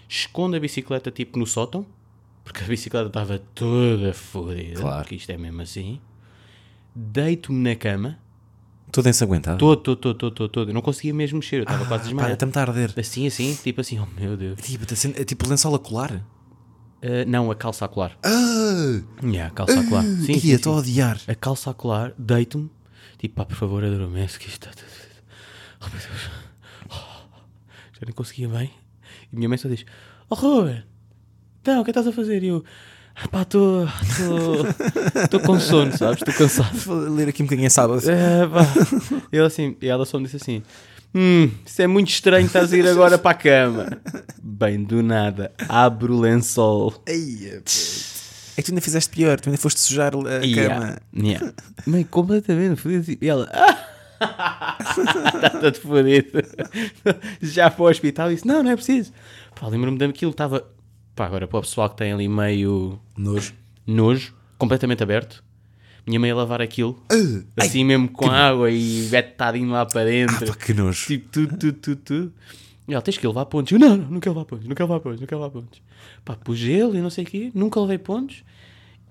Escondo 0.08 0.56
a 0.56 0.60
bicicleta 0.60 1.12
tipo 1.12 1.38
no 1.38 1.46
sótão. 1.46 1.86
Porque 2.44 2.64
a 2.64 2.68
bicicleta 2.68 3.08
estava 3.08 3.40
toda 3.54 4.14
fodida. 4.14 4.80
Claro. 4.82 5.02
Porque 5.02 5.16
isto 5.16 5.32
é 5.32 5.38
mesmo 5.38 5.62
assim. 5.62 6.00
Deito-me 6.96 7.60
na 7.70 7.76
cama. 7.76 8.18
Todo 8.92 9.10
ensanguentado. 9.10 9.58
Todo, 9.58 9.82
todo, 9.82 9.98
todo, 9.98 10.16
todo, 10.18 10.32
todo, 10.36 10.50
todo. 10.50 10.70
Eu 10.70 10.74
não 10.74 10.82
conseguia 10.82 11.14
mesmo 11.14 11.40
mexer. 11.40 11.58
Eu 11.58 11.64
estava 11.64 11.80
quase 11.80 11.90
Para, 11.90 12.04
desmaiado. 12.04 12.34
está-me 12.34 12.52
a 12.56 12.62
arder. 12.62 12.94
Assim, 12.98 13.28
assim. 13.28 13.56
Tipo 13.62 13.82
assim, 13.82 14.00
oh 14.00 14.08
meu 14.20 14.38
Deus. 14.38 14.60
Tipo, 14.62 14.96
sendo- 14.96 15.20
é 15.20 15.26
tipo 15.26 15.48
lençol 15.50 15.76
a 15.76 15.80
colar. 15.80 16.24
Ah, 17.02 17.26
não, 17.28 17.52
a 17.52 17.56
calça 17.56 17.86
a 17.86 17.88
colar. 17.88 18.18
Ah! 18.24 19.02
Yeah, 19.24 19.48
a 19.48 19.52
calça 19.52 19.80
a 19.80 19.84
colar. 19.88 20.04
Sim, 20.04 20.40
sim, 20.40 20.52
estou 20.52 20.74
a 20.76 20.78
odiar. 20.80 21.20
a 21.28 21.36
calça 21.36 21.70
a 21.70 21.74
colar, 21.74 22.14
deito-me, 22.18 22.70
tipo, 23.18 23.36
pá, 23.36 23.46
por 23.46 23.56
favor, 23.56 23.84
adormece 23.84 24.38
que 24.40 24.48
isto 24.48 24.68
está. 24.68 24.84
Oh 25.82 25.86
meu 25.90 26.00
Deus, 26.00 26.32
Oh, 26.90 26.94
já 27.94 28.00
nem 28.06 28.14
conseguia 28.14 28.48
bem. 28.48 28.72
E 29.32 29.36
minha 29.36 29.50
mãe 29.50 29.58
só 29.58 29.68
diz: 29.68 29.86
Oh 30.30 30.36
Ruben, 30.36 30.84
então, 31.62 31.82
o 31.82 31.84
que 31.84 31.92
estás 31.92 32.08
a 32.08 32.12
fazer? 32.12 32.42
E 32.44 32.48
eu, 32.48 32.64
"Ah, 33.16 33.28
pá, 33.28 33.42
estou 33.44 33.86
estou 35.24 35.40
com 35.42 35.60
sono, 35.60 35.96
sabes? 35.98 36.20
Estou 36.22 36.34
cansado. 36.34 36.76
Vou 36.80 36.96
ler 37.10 37.30
aqui 37.30 37.44
um 37.44 37.46
bocadinho 37.46 37.68
a 37.68 37.72
sábado. 37.72 38.02
É, 38.10 38.48
pá. 38.48 38.62
Ela, 39.32 39.48
assim, 39.48 39.76
e 39.82 39.88
ela 39.88 40.06
só 40.06 40.18
me 40.18 40.26
disse 40.26 40.38
assim: 40.38 40.64
Hum, 41.18 41.50
isso 41.66 41.82
é 41.82 41.88
muito 41.88 42.10
estranho, 42.10 42.46
estás 42.46 42.74
a 42.74 42.78
ir 42.78 42.86
agora 42.86 43.18
para 43.18 43.32
a 43.32 43.36
cama. 43.36 44.02
Bem, 44.44 44.84
do 44.84 45.02
nada, 45.02 45.54
abro 45.70 46.14
o 46.14 46.20
lençol. 46.20 47.02
Eia, 47.08 47.62
puto. 47.62 48.16
É 48.58 48.62
que 48.62 48.64
tu 48.64 48.72
ainda 48.72 48.82
fizeste 48.82 49.10
pior, 49.16 49.40
tu 49.40 49.48
ainda 49.50 49.58
foste 49.58 49.80
sujar 49.80 50.14
a 50.14 50.20
cama. 50.56 50.98
Yeah. 51.16 51.54
Mãe, 51.86 52.04
completamente 52.04 52.82
fodido. 52.82 53.18
E 53.22 53.30
ela, 53.30 53.50
está 54.20 55.50
todo 55.62 55.76
fodido. 55.80 56.42
Já 57.42 57.70
para 57.70 57.84
o 57.84 57.90
hospital 57.90 58.32
e 58.32 58.36
disse: 58.36 58.48
Não, 58.48 58.64
não 58.64 58.72
é 58.72 58.76
preciso. 58.76 59.12
Pá, 59.60 59.68
lembro-me 59.68 59.98
daquilo, 59.98 60.32
estava. 60.32 60.66
Pá, 61.16 61.26
agora 61.26 61.48
para 61.48 61.60
o 61.60 61.62
pessoal 61.62 61.90
que 61.90 61.98
tem 61.98 62.12
ali 62.12 62.28
meio 62.28 63.00
Nojo. 63.18 63.54
nojo, 63.88 64.34
completamente 64.58 65.02
aberto. 65.02 65.44
Minha 66.06 66.20
mãe 66.20 66.30
a 66.30 66.36
lavar 66.36 66.62
aquilo, 66.62 67.02
assim 67.58 67.84
mesmo 67.84 68.08
com 68.10 68.30
água 68.30 68.70
e 68.70 69.02
vetadinho 69.02 69.72
lá 69.72 69.86
para 69.86 70.06
dentro. 70.06 70.46
Pá, 70.46 70.56
que 70.56 70.74
nojo. 70.74 71.08
Tipo, 71.08 71.30
tudo, 71.30 71.58
tudo, 71.58 71.74
tudo, 71.74 71.96
tudo. 71.96 72.34
E 72.88 72.94
ela, 72.94 73.02
tens 73.02 73.18
que 73.18 73.26
levar 73.26 73.46
pontos. 73.48 73.72
Eu, 73.72 73.80
não, 73.80 73.98
não, 73.98 74.12
não 74.12 74.20
quero 74.20 74.36
levar 74.36 74.46
pontos, 74.46 74.68
não 74.68 74.76
quero 74.76 74.88
levar 74.88 75.00
pontos, 75.00 75.20
não 75.20 75.28
quero 75.28 75.42
levar 75.42 75.52
pontos. 75.52 75.82
Pá, 76.24 76.36
pus 76.36 76.58
gelo 76.60 76.96
e 76.96 77.02
não 77.02 77.10
sei 77.10 77.24
o 77.24 77.28
quê, 77.28 77.52
nunca 77.56 77.80
levei 77.80 77.98
pontos. 77.98 78.44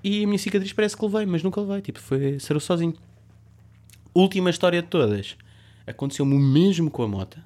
E 0.04 0.22
a 0.22 0.26
minha 0.26 0.38
cicatriz 0.38 0.72
parece 0.72 0.96
que 0.96 1.04
levei, 1.04 1.26
mas 1.26 1.42
nunca 1.42 1.60
levei. 1.60 1.80
Tipo, 1.80 1.98
foi 1.98 2.38
sarou 2.38 2.60
sozinho. 2.60 2.94
Última 4.14 4.50
história 4.50 4.80
de 4.80 4.86
todas. 4.86 5.36
Aconteceu-me 5.86 6.34
o 6.34 6.38
mesmo 6.38 6.90
com 6.90 7.02
a 7.02 7.08
moto. 7.08 7.38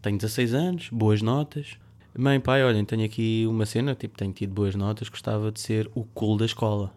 Tenho 0.00 0.16
16 0.16 0.54
anos, 0.54 0.88
boas 0.90 1.20
notas. 1.20 1.76
Mãe, 2.16 2.40
pai, 2.40 2.64
olhem, 2.64 2.84
tenho 2.84 3.04
aqui 3.04 3.44
uma 3.46 3.66
cena, 3.66 3.94
tipo, 3.94 4.16
tenho 4.16 4.32
tido 4.32 4.52
boas 4.52 4.74
notas, 4.74 5.08
gostava 5.08 5.52
de 5.52 5.60
ser 5.60 5.90
o 5.94 6.04
cool 6.04 6.38
da 6.38 6.46
escola. 6.46 6.92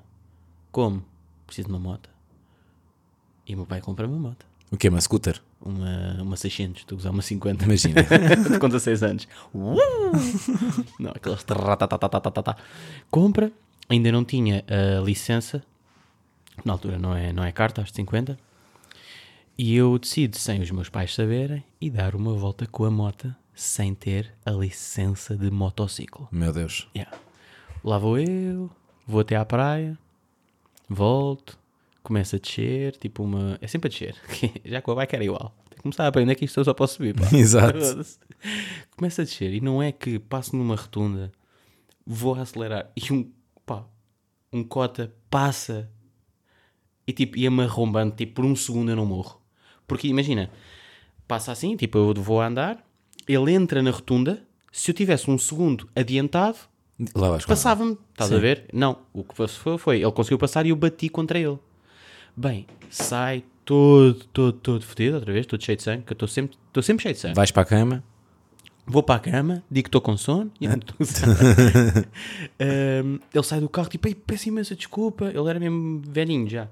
Como? 0.72 1.04
Preciso 1.46 1.68
de 1.68 1.74
uma 1.74 1.80
moto. 1.80 2.10
E 3.48 3.54
o 3.54 3.58
meu 3.58 3.66
pai 3.66 3.82
compra 3.82 4.08
uma 4.08 4.18
moto. 4.18 4.46
O 4.72 4.78
que 4.78 4.88
é 4.88 4.90
uma 4.90 5.02
scooter? 5.02 5.40
Uma, 5.62 6.22
uma 6.22 6.36
600, 6.36 6.82
estou 6.82 6.96
a 6.96 7.00
usar 7.00 7.12
uma 7.12 7.22
50. 7.22 7.64
Imagina. 7.64 8.02
com 8.60 8.68
16 8.68 9.04
anos. 9.04 9.28
Uh! 9.54 9.76
Não, 11.00 11.12
aquelas. 11.12 11.46
Compra, 13.12 13.52
ainda 13.88 14.12
não 14.12 14.26
tinha 14.26 14.66
a 14.68 15.02
licença 15.02 15.64
Na 16.66 16.74
altura 16.74 16.98
não 16.98 17.16
é, 17.16 17.32
não 17.32 17.44
é 17.44 17.52
carta, 17.52 17.82
aos 17.82 17.92
de 17.92 17.96
50. 17.98 18.38
E 19.58 19.76
eu 19.76 19.98
decido, 20.00 20.38
sem 20.38 20.62
os 20.62 20.72
meus 20.72 20.90
pais 20.90 21.14
saberem, 21.14 21.64
e 21.80 21.90
dar 21.90 22.16
uma 22.16 22.34
volta 22.34 22.66
com 22.66 22.86
a 22.86 22.92
moto 22.92 23.34
sem 23.54 23.94
ter 23.94 24.34
a 24.44 24.52
licença 24.52 25.38
de 25.38 25.52
motociclo. 25.52 26.28
Meu 26.32 26.52
Deus. 26.52 26.88
Yeah. 26.96 27.16
Lá 27.84 28.00
vou 28.00 28.18
eu, 28.18 28.72
vou 29.06 29.22
até 29.22 29.36
à 29.36 29.46
praia, 29.46 29.98
volto, 30.94 31.58
começo 32.02 32.36
a 32.36 32.40
descer, 32.40 32.96
tipo 32.98 33.24
uma. 33.24 33.58
É 33.62 33.68
sempre 33.68 33.88
a 33.88 33.92
descer, 33.92 34.16
já 34.64 34.82
com 34.82 34.92
a 34.92 34.96
bike 34.96 35.16
era 35.16 35.24
igual. 35.24 35.56
Tenho 35.70 35.78
que 35.78 35.82
começar 35.82 36.06
a 36.06 36.08
aprender 36.08 36.36
que 36.36 36.46
isto 36.46 36.60
eu 36.60 36.66
só 36.66 36.74
posso 36.74 36.96
subir. 36.96 37.16
Pá. 37.16 37.28
Exato. 37.36 37.80
Começa 38.96 39.22
a 39.22 39.26
descer 39.26 39.54
e 39.54 39.62
não 39.62 39.82
é 39.82 39.92
que 39.92 40.20
passo 40.20 40.56
numa 40.56 40.76
rotunda, 40.76 41.32
vou 42.06 42.36
acelerar 42.36 42.92
e 42.96 43.14
um, 43.14 43.30
pá, 43.66 43.86
um 44.52 44.64
cota 44.64 45.14
passa 45.30 45.90
e 47.08 47.14
tipo 47.14 47.38
ia-me 47.38 47.64
arrombando, 47.64 48.16
tipo 48.16 48.36
por 48.36 48.46
um 48.46 48.56
segundo 48.56 48.92
eu 48.92 48.96
não 48.96 49.06
morro. 49.06 49.42
Porque 49.88 50.08
imagina, 50.08 50.50
passa 51.28 51.52
assim, 51.52 51.76
tipo 51.76 51.98
eu 51.98 52.14
vou 52.16 52.42
a 52.42 52.48
andar, 52.48 52.86
ele 53.28 53.54
entra 53.54 53.82
na 53.82 53.92
rotunda, 53.92 54.46
se 54.72 54.92
eu 54.92 54.96
tivesse 54.96 55.30
um 55.30 55.38
segundo 55.38 55.90
adiantado, 55.96 56.58
Passava-me, 57.48 57.98
estás 58.12 58.32
a 58.32 58.38
ver? 58.40 58.66
Não, 58.74 58.98
o 59.14 59.24
que 59.24 59.36
foi, 59.36 59.78
foi, 59.78 60.02
ele 60.02 60.12
conseguiu 60.12 60.38
passar 60.38 60.66
e 60.66 60.70
eu 60.70 60.76
bati 60.76 61.10
contra 61.10 61.40
ele. 61.40 61.58
Bem, 62.36 62.66
sai 62.90 63.44
todo, 63.66 64.16
todo, 64.32 64.54
todo 64.54 64.84
fodido, 64.86 65.16
outra 65.16 65.34
vez, 65.34 65.46
todo 65.46 65.64
cheio 65.64 65.76
de 65.78 65.84
sangue, 65.84 66.04
que 66.04 66.12
eu 66.14 66.16
estou 66.16 66.28
sempre, 66.28 66.58
estou 66.68 66.84
sempre 66.84 67.04
cheio 67.04 67.14
de 67.16 67.20
sangue. 67.22 67.36
Vais 67.36 67.52
para 67.52 67.62
a 67.64 67.66
cama. 67.66 68.04
Vou 68.86 69.02
para 69.02 69.16
a 69.16 69.20
cama, 69.20 69.64
digo 69.72 69.84
que 69.86 69.88
estou 69.90 70.02
com 70.02 70.18
sono. 70.18 70.52
e 70.60 70.68
não 70.68 70.76
estou 70.76 70.96
com 70.98 71.06
sono. 71.06 71.34
Ahm, 72.60 73.20
ele 73.34 73.44
sai 73.44 73.60
do 73.60 73.70
carro, 73.70 73.90
tipo, 73.90 74.08
Ei, 74.08 74.16
peço 74.16 74.50
imensa 74.50 74.76
desculpa. 74.76 75.26
Ele 75.34 75.50
era 75.50 75.60
mesmo 75.60 76.02
velhinho 76.08 76.50
já. 76.50 76.68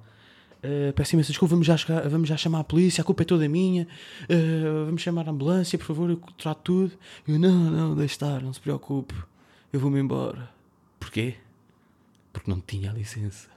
Ah, 0.64 0.94
peço 0.96 1.16
imensa 1.16 1.30
desculpa, 1.30 1.52
vamos 1.56 1.66
já, 1.66 1.76
chegar- 1.78 2.08
vamos 2.08 2.28
já 2.30 2.38
chamar 2.38 2.60
a 2.60 2.64
polícia, 2.64 3.02
a 3.02 3.06
culpa 3.06 3.24
é 3.24 3.26
toda 3.26 3.48
minha. 3.48 3.88
Ah, 4.24 4.86
vamos 4.86 5.02
chamar 5.02 5.28
a 5.28 5.32
ambulância, 5.32 5.78
por 5.80 5.86
favor, 5.86 6.10
eu 6.10 6.18
trato 6.38 6.60
tudo. 6.64 6.92
Eu, 7.28 7.40
não, 7.40 7.52
não, 7.54 7.96
deixe 7.96 8.14
estar, 8.16 8.42
não 8.42 8.52
se 8.54 8.60
preocupe. 8.60 9.16
Eu 9.72 9.80
vou-me 9.80 10.00
embora. 10.00 10.50
Porquê? 11.00 11.36
Porque 12.34 12.50
não 12.50 12.60
tinha 12.62 12.92
a 12.92 12.94
licença. 12.94 13.48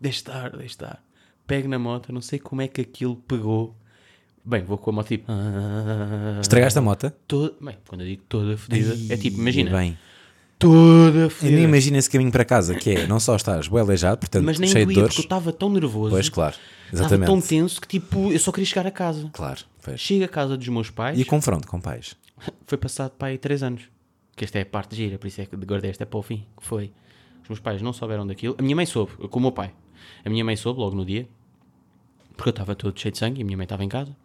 Deixe 0.00 0.18
estar, 0.18 0.50
deixe 0.50 0.66
estar. 0.74 1.02
Pego 1.46 1.68
na 1.68 1.78
moto, 1.78 2.12
não 2.12 2.20
sei 2.20 2.38
como 2.38 2.62
é 2.62 2.68
que 2.68 2.80
aquilo 2.80 3.16
pegou. 3.16 3.74
Bem, 4.44 4.62
vou 4.62 4.78
com 4.78 4.90
a 4.90 4.92
moto 4.94 5.08
tipo. 5.08 5.30
Estragaste 6.40 6.78
a 6.78 6.82
moto? 6.82 7.12
Toda, 7.26 7.54
bem, 7.60 7.76
quando 7.86 8.00
eu 8.02 8.06
digo 8.06 8.22
toda 8.28 8.56
fodida, 8.56 8.96
é 9.12 9.16
tipo, 9.16 9.38
imagina, 9.38 9.70
Bem. 9.70 9.98
toda 10.58 11.18
Eu 11.18 11.20
nem 11.22 11.30
fodida. 11.30 11.60
imagino 11.60 11.96
esse 11.98 12.08
caminho 12.08 12.32
para 12.32 12.44
casa, 12.44 12.74
que 12.74 12.90
é, 12.90 13.06
não 13.06 13.20
só 13.20 13.36
estás 13.36 13.68
bem 13.68 13.80
aleijado, 13.80 14.18
portanto, 14.18 14.44
Mas 14.44 14.58
nem 14.58 14.70
cheio 14.70 14.86
de 14.86 14.94
doía, 14.94 15.02
dores. 15.02 15.14
porque 15.16 15.20
eu 15.26 15.26
estava 15.26 15.52
tão 15.52 15.68
nervoso. 15.70 16.10
Pois, 16.10 16.28
claro. 16.28 16.56
Estava 16.86 17.02
Exatamente. 17.02 17.26
tão 17.26 17.40
tenso 17.40 17.80
que 17.80 17.86
tipo, 17.88 18.32
eu 18.32 18.38
só 18.38 18.50
queria 18.50 18.66
chegar 18.66 18.86
a 18.86 18.90
casa. 18.90 19.28
Claro, 19.32 19.60
pois. 19.82 20.00
Chego 20.00 20.24
a 20.24 20.28
casa 20.28 20.56
dos 20.56 20.68
meus 20.68 20.88
pais, 20.90 21.18
E 21.18 21.24
confronto 21.24 21.68
com 21.68 21.80
pais? 21.80 22.16
foi 22.66 22.78
passado 22.78 23.10
para 23.18 23.28
aí 23.28 23.38
3 23.38 23.62
anos. 23.62 23.82
Que 24.40 24.44
esta 24.44 24.58
é 24.58 24.62
a 24.62 24.64
parte 24.64 24.96
gira, 24.96 25.18
por 25.18 25.26
isso 25.26 25.38
é 25.42 25.44
que 25.44 25.54
guardei 25.54 25.90
esta 25.90 26.06
para 26.06 26.18
o 26.18 26.22
fim. 26.22 26.46
Que 26.58 26.64
foi, 26.64 26.90
os 27.42 27.48
meus 27.50 27.60
pais 27.60 27.82
não 27.82 27.92
souberam 27.92 28.26
daquilo. 28.26 28.56
A 28.58 28.62
minha 28.62 28.74
mãe 28.74 28.86
soube, 28.86 29.12
com 29.28 29.38
o 29.38 29.42
meu 29.42 29.52
pai. 29.52 29.70
A 30.24 30.30
minha 30.30 30.42
mãe 30.42 30.56
soube 30.56 30.80
logo 30.80 30.96
no 30.96 31.04
dia, 31.04 31.28
porque 32.38 32.48
eu 32.48 32.52
estava 32.52 32.74
todo 32.74 32.98
cheio 32.98 33.12
de 33.12 33.18
sangue 33.18 33.40
e 33.40 33.42
a 33.42 33.44
minha 33.44 33.58
mãe 33.58 33.64
estava 33.64 33.84
em 33.84 33.88
casa. 33.90 34.16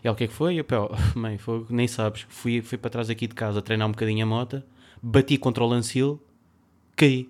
E 0.00 0.06
ela, 0.06 0.14
o 0.14 0.16
que 0.16 0.22
é 0.22 0.26
que 0.28 0.32
foi? 0.32 0.54
Eu, 0.54 0.62
pô, 0.62 0.94
mãe, 1.18 1.38
foi, 1.38 1.66
nem 1.70 1.88
sabes. 1.88 2.24
Fui, 2.28 2.62
fui 2.62 2.78
para 2.78 2.88
trás 2.88 3.10
aqui 3.10 3.26
de 3.26 3.34
casa 3.34 3.60
treinar 3.60 3.88
um 3.88 3.90
bocadinho 3.90 4.22
a 4.22 4.28
moto, 4.28 4.62
bati 5.02 5.36
contra 5.38 5.64
o 5.64 5.66
lancil, 5.66 6.22
caí. 6.94 7.28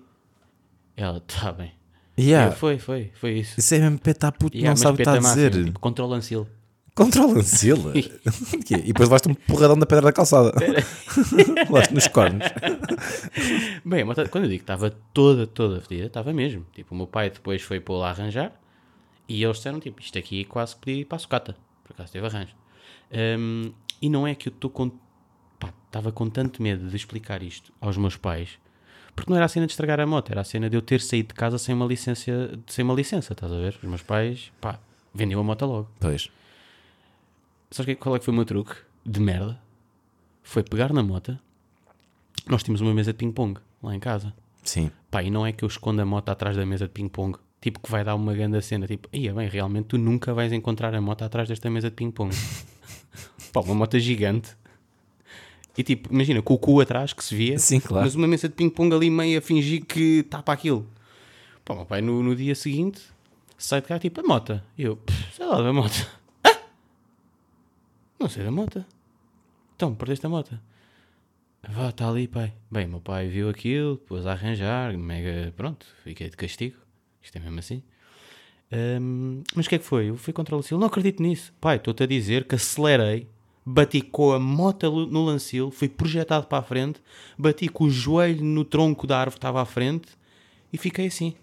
Ela, 0.95 1.23
está 1.27 1.51
bem. 1.51 1.71
Yeah. 2.15 2.53
Eu, 2.53 2.55
foi, 2.55 2.77
foi, 2.77 3.11
foi 3.15 3.39
isso. 3.39 3.59
Isso 3.59 3.73
é 3.73 3.79
mesmo 3.79 3.97
peta 3.97 4.31
puto, 4.31 4.55
Yeah, 4.55 4.69
não 4.69 4.77
sabe 4.77 4.93
o 4.93 4.97
que 4.97 5.01
está 5.01 5.13
a 5.13 5.21
máfia, 5.21 5.49
dizer. 5.49 5.65
Tipo, 5.65 5.79
contra 5.79 6.05
o 6.05 6.07
lancil. 6.07 6.47
Controla 6.95 7.43
Sila. 7.43 7.91
e 7.97 8.03
depois 8.87 9.09
levaste 9.09 9.27
um 9.27 9.33
porradão 9.33 9.77
da 9.77 9.85
pedra 9.85 10.05
da 10.05 10.13
calçada. 10.13 10.53
levaste 11.69 11.93
nos 11.93 12.07
cornos. 12.07 12.45
Bem, 13.83 14.05
moto- 14.05 14.29
quando 14.29 14.45
eu 14.45 14.49
digo 14.49 14.59
que 14.59 14.63
estava 14.63 14.89
toda, 15.13 15.45
toda 15.45 15.81
fedida, 15.81 16.07
estava 16.07 16.31
mesmo. 16.31 16.65
Tipo, 16.73 16.95
o 16.95 16.97
meu 16.97 17.05
pai 17.07 17.29
depois 17.29 17.61
foi 17.61 17.81
para 17.81 17.95
lá 17.95 18.09
arranjar 18.11 18.53
e 19.27 19.43
eles 19.43 19.57
disseram, 19.57 19.79
tipo, 19.81 20.01
isto 20.01 20.17
aqui 20.17 20.45
quase 20.45 20.75
que 20.75 20.81
pedi 20.85 21.05
para 21.05 21.17
a 21.17 21.19
sucata. 21.19 21.55
Por 21.83 21.93
acaso 21.93 22.13
teve 22.13 22.25
arranjo. 22.27 22.53
Hum, 23.11 23.73
e 24.01 24.09
não 24.09 24.25
é 24.25 24.33
que 24.33 24.47
eu 24.47 24.53
estou 24.53 24.69
com... 24.69 24.89
pá, 25.59 25.73
estava 25.87 26.11
com 26.13 26.29
tanto 26.29 26.61
medo 26.63 26.87
de 26.87 26.95
explicar 26.95 27.43
isto 27.43 27.73
aos 27.81 27.97
meus 27.97 28.15
pais, 28.15 28.51
porque 29.15 29.29
não 29.29 29.35
era 29.37 29.45
a 29.45 29.49
cena 29.49 29.65
de 29.65 29.73
estragar 29.73 29.99
a 29.99 30.05
moto, 30.07 30.31
era 30.31 30.41
a 30.41 30.43
cena 30.45 30.69
de 30.69 30.77
eu 30.77 30.81
ter 30.81 31.01
saído 31.01 31.29
de 31.29 31.33
casa 31.33 31.57
sem 31.57 31.75
uma 31.75 31.85
licença, 31.85 32.57
sem 32.67 32.83
uma 32.85 32.93
licença, 32.93 33.33
estás 33.33 33.51
a 33.51 33.55
ver? 33.57 33.77
Os 33.81 33.87
meus 33.89 34.01
pais, 34.01 34.51
pá, 34.61 34.79
vendiam 35.13 35.41
a 35.41 35.43
moto 35.43 35.65
logo. 35.65 35.89
Pois. 35.99 36.29
Sabes 37.71 37.85
que- 37.87 37.95
qual 38.01 38.15
é 38.15 38.19
que 38.19 38.25
foi 38.25 38.33
o 38.33 38.35
meu 38.35 38.45
truque 38.45 38.73
de 39.05 39.19
merda? 39.19 39.59
Foi 40.43 40.63
pegar 40.63 40.93
na 40.93 41.03
moto. 41.03 41.37
Nós 42.47 42.63
tínhamos 42.63 42.81
uma 42.81 42.93
mesa 42.93 43.11
de 43.11 43.17
ping-pong 43.17 43.59
lá 43.81 43.95
em 43.95 43.99
casa. 43.99 44.33
Sim. 44.63 44.91
Pá, 45.09 45.23
e 45.23 45.29
não 45.31 45.45
é 45.45 45.51
que 45.51 45.63
eu 45.63 45.67
esconda 45.67 46.03
a 46.03 46.05
moto 46.05 46.29
atrás 46.29 46.55
da 46.55 46.65
mesa 46.65 46.85
de 46.85 46.91
ping-pong. 46.93 47.37
Tipo, 47.61 47.79
que 47.79 47.89
vai 47.89 48.03
dar 48.03 48.13
uma 48.15 48.33
grande 48.33 48.61
cena. 48.61 48.85
Tipo, 48.87 49.09
ia 49.11 49.33
bem, 49.33 49.47
realmente 49.49 49.85
tu 49.87 49.97
nunca 49.97 50.33
vais 50.33 50.51
encontrar 50.53 50.93
a 50.93 51.01
moto 51.01 51.23
atrás 51.23 51.47
desta 51.49 51.69
mesa 51.69 51.89
de 51.89 51.95
ping-pong. 51.95 52.33
Pá, 53.51 53.61
uma 53.61 53.73
moto 53.73 53.97
gigante. 53.97 54.55
E 55.77 55.83
tipo, 55.83 56.13
imagina, 56.13 56.41
com 56.41 56.53
o 56.53 56.57
cu 56.59 56.79
atrás 56.79 57.11
que 57.13 57.23
se 57.23 57.35
via. 57.35 57.57
Sim, 57.59 57.79
claro. 57.79 58.05
Mas 58.05 58.15
uma 58.15 58.27
mesa 58.27 58.47
de 58.47 58.53
ping-pong 58.53 58.93
ali 58.95 59.09
meio 59.09 59.39
a 59.39 59.41
fingir 59.41 59.83
que 59.85 60.19
está 60.19 60.41
para 60.43 60.53
aquilo. 60.53 60.87
Pá, 61.63 61.73
meu 61.73 61.85
pai 61.85 62.01
no, 62.01 62.21
no 62.21 62.35
dia 62.35 62.53
seguinte 62.55 63.01
sai 63.57 63.81
de 63.81 63.87
cá 63.87 63.97
tipo, 63.97 64.21
a 64.21 64.23
moto. 64.23 64.61
E 64.77 64.83
eu, 64.83 64.97
"Pff, 64.97 65.35
sei 65.35 65.45
lá 65.45 65.61
da 65.61 65.73
moto. 65.73 66.07
"Ah? 68.15 68.23
Não 68.23 68.29
sei 68.29 68.43
da 68.43 68.51
moto. 68.51 68.85
Então, 69.75 69.93
perdeste 69.93 70.25
a 70.25 70.29
moto. 70.29 70.57
Vá, 71.69 71.89
está 71.89 72.07
ali, 72.07 72.27
pai. 72.27 72.53
Bem, 72.71 72.87
meu 72.87 73.01
pai 73.01 73.27
viu 73.27 73.49
aquilo, 73.49 73.97
pôs 73.97 74.25
a 74.25 74.31
arranjar, 74.31 74.97
mega, 74.97 75.51
pronto, 75.55 75.85
fiquei 76.03 76.29
de 76.29 76.37
castigo. 76.37 76.77
Isto 77.21 77.37
é 77.37 77.41
mesmo 77.41 77.59
assim. 77.59 77.83
Hum, 78.71 79.43
mas 79.55 79.65
o 79.65 79.69
que 79.69 79.75
é 79.75 79.77
que 79.79 79.85
foi? 79.85 80.09
Eu 80.09 80.17
fui 80.17 80.31
contra 80.31 80.55
o 80.55 80.57
lancil, 80.59 80.77
não 80.77 80.87
acredito 80.87 81.21
nisso. 81.21 81.53
Pai, 81.59 81.77
estou-te 81.77 82.03
a 82.03 82.05
dizer 82.05 82.45
que 82.45 82.55
acelerei, 82.55 83.27
bati 83.65 84.01
com 84.01 84.31
a 84.31 84.39
moto 84.39 85.07
no 85.07 85.25
lancil, 85.25 85.71
fui 85.71 85.89
projetado 85.89 86.47
para 86.47 86.59
a 86.59 86.63
frente, 86.63 87.01
bati 87.37 87.67
com 87.67 87.85
o 87.85 87.89
joelho 87.89 88.43
no 88.43 88.63
tronco 88.63 89.07
da 89.07 89.17
árvore 89.17 89.35
que 89.35 89.39
estava 89.39 89.61
à 89.61 89.65
frente 89.65 90.09
e 90.71 90.77
fiquei 90.77 91.07
assim. 91.07 91.33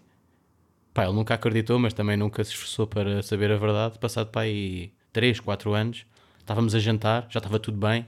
Pá, 0.94 1.04
ele 1.04 1.14
nunca 1.14 1.34
acreditou, 1.34 1.78
mas 1.78 1.94
também 1.94 2.16
nunca 2.16 2.44
se 2.44 2.50
esforçou 2.50 2.86
para 2.86 3.22
saber 3.22 3.50
a 3.50 3.56
verdade. 3.56 3.98
Passado 3.98 4.30
aí 4.38 4.92
3, 5.12 5.40
4 5.40 5.72
anos, 5.72 6.04
estávamos 6.42 6.74
a 6.74 6.78
jantar, 6.78 7.26
já 7.30 7.38
estava 7.38 7.58
tudo 7.58 7.78
bem, 7.78 8.06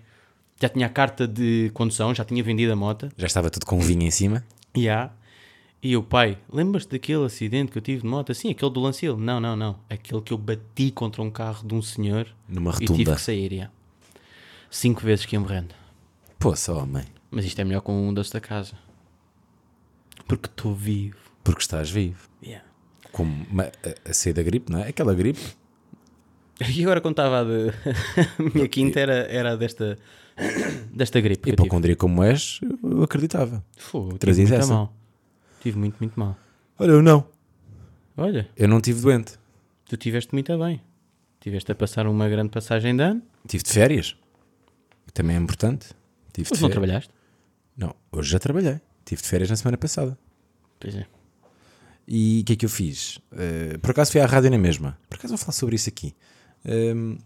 já 0.60 0.68
tinha 0.68 0.86
a 0.86 0.90
carta 0.90 1.26
de 1.26 1.70
condução, 1.74 2.14
já 2.14 2.24
tinha 2.24 2.42
vendido 2.42 2.72
a 2.72 2.76
moto. 2.76 3.08
Já 3.16 3.26
estava 3.26 3.50
tudo 3.50 3.66
com 3.66 3.80
vinho 3.80 4.02
em 4.02 4.10
cima. 4.10 4.44
E 4.74 4.88
há. 4.88 5.10
E 5.82 5.96
o 5.96 6.02
pai, 6.02 6.38
lembras-te 6.50 6.92
daquele 6.92 7.24
acidente 7.26 7.70
que 7.70 7.76
eu 7.76 7.82
tive 7.82 8.02
de 8.02 8.06
moto? 8.08 8.32
Assim, 8.32 8.50
aquele 8.50 8.70
do 8.70 8.80
Lancil? 8.80 9.16
Não, 9.18 9.38
não, 9.38 9.54
não. 9.54 9.78
Aquele 9.90 10.22
que 10.22 10.32
eu 10.32 10.38
bati 10.38 10.90
contra 10.90 11.20
um 11.22 11.30
carro 11.30 11.66
de 11.66 11.74
um 11.74 11.82
senhor 11.82 12.26
Numa 12.48 12.74
e 12.80 12.86
tive 12.86 13.12
que 13.14 13.20
sair. 13.20 13.54
já. 13.54 13.70
Cinco 14.70 15.02
vezes 15.02 15.26
que 15.26 15.36
ia 15.36 15.40
morrendo. 15.40 15.74
Pô, 16.38 16.56
só, 16.56 16.86
mãe. 16.86 17.04
Mas 17.30 17.44
isto 17.44 17.60
é 17.60 17.64
melhor 17.64 17.82
com 17.82 18.08
um 18.08 18.14
doce 18.14 18.32
da 18.32 18.40
casa. 18.40 18.72
Porque 20.26 20.46
estou 20.46 20.74
vivo. 20.74 21.16
Porque 21.42 21.60
estás 21.60 21.90
vivo. 21.90 22.28
Yeah. 22.42 22.64
Como 23.12 23.46
uma- 23.50 23.64
a, 23.64 24.10
a 24.10 24.14
sair 24.14 24.32
da 24.32 24.42
gripe, 24.42 24.72
não 24.72 24.78
é? 24.80 24.88
Aquela 24.88 25.14
gripe. 25.14 25.40
E 26.74 26.82
agora 26.82 27.00
quando 27.00 27.12
estava 27.14 27.40
a 27.40 27.44
de... 27.44 27.70
a 28.38 28.54
minha 28.54 28.68
quinta 28.68 29.00
era, 29.00 29.14
era 29.26 29.56
desta, 29.56 29.98
desta 30.92 31.20
gripe. 31.20 31.50
Hipocondria 31.50 31.96
como 31.96 32.22
és, 32.22 32.60
eu 32.82 33.02
acreditava. 33.02 33.64
Fogo, 33.76 34.08
tive 34.10 34.18
Trazias 34.18 34.50
muito 34.50 34.62
essa? 34.62 34.72
mal. 34.74 34.94
Tive 35.62 35.78
muito, 35.78 35.96
muito 35.98 36.18
mal. 36.18 36.36
Olha, 36.78 36.90
eu 36.92 37.02
não. 37.02 37.26
Olha, 38.16 38.48
Eu 38.56 38.68
não 38.68 38.80
tive 38.80 39.00
doente. 39.00 39.34
tu 39.88 39.96
tiveste 39.96 40.32
muito 40.32 40.56
bem. 40.58 40.80
Tiveste 41.40 41.72
a 41.72 41.74
passar 41.74 42.06
uma 42.06 42.28
grande 42.28 42.50
passagem 42.50 42.96
de 42.96 43.02
ano, 43.02 43.22
Tive 43.48 43.64
de 43.64 43.70
férias. 43.70 44.16
Também 45.12 45.36
é 45.36 45.38
importante. 45.38 45.88
Tive 46.32 46.50
de 46.50 46.62
não 46.62 46.70
trabalhaste. 46.70 47.10
Não, 47.76 47.94
hoje 48.12 48.30
já 48.30 48.38
trabalhei. 48.38 48.80
Tive 49.04 49.20
de 49.22 49.28
férias 49.28 49.50
na 49.50 49.56
semana 49.56 49.76
passada. 49.76 50.16
Pois 50.80 50.94
é. 50.96 51.06
E 52.06 52.40
o 52.42 52.44
que 52.44 52.52
é 52.52 52.56
que 52.56 52.64
eu 52.64 52.68
fiz? 52.70 53.18
Eh, 53.36 53.78
por 53.78 53.90
acaso 53.90 54.12
fui 54.12 54.20
à 54.20 54.26
rádio 54.26 54.50
na 54.50 54.58
mesma. 54.58 54.96
Por 55.08 55.16
acaso 55.16 55.32
vou 55.32 55.38
falar 55.38 55.52
sobre 55.52 55.74
isso 55.76 55.88
aqui. 55.88 56.14
Ehm, 56.64 57.16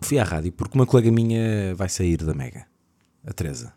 fui 0.00 0.18
à 0.18 0.24
rádio 0.24 0.52
porque 0.52 0.76
uma 0.76 0.86
colega 0.86 1.10
minha 1.10 1.74
vai 1.74 1.88
sair 1.88 2.18
da 2.18 2.34
Mega, 2.34 2.66
a 3.26 3.32
Teresa. 3.32 3.72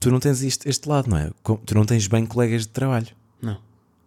Tu 0.00 0.10
não 0.10 0.20
tens 0.20 0.42
isto- 0.42 0.68
este 0.68 0.88
lado, 0.88 1.08
não 1.08 1.16
é? 1.16 1.30
Tu 1.64 1.74
não 1.74 1.84
tens 1.84 2.06
bem 2.06 2.26
colegas 2.26 2.62
de 2.62 2.68
trabalho. 2.68 3.08
Não. 3.40 3.54
Ou 3.54 3.60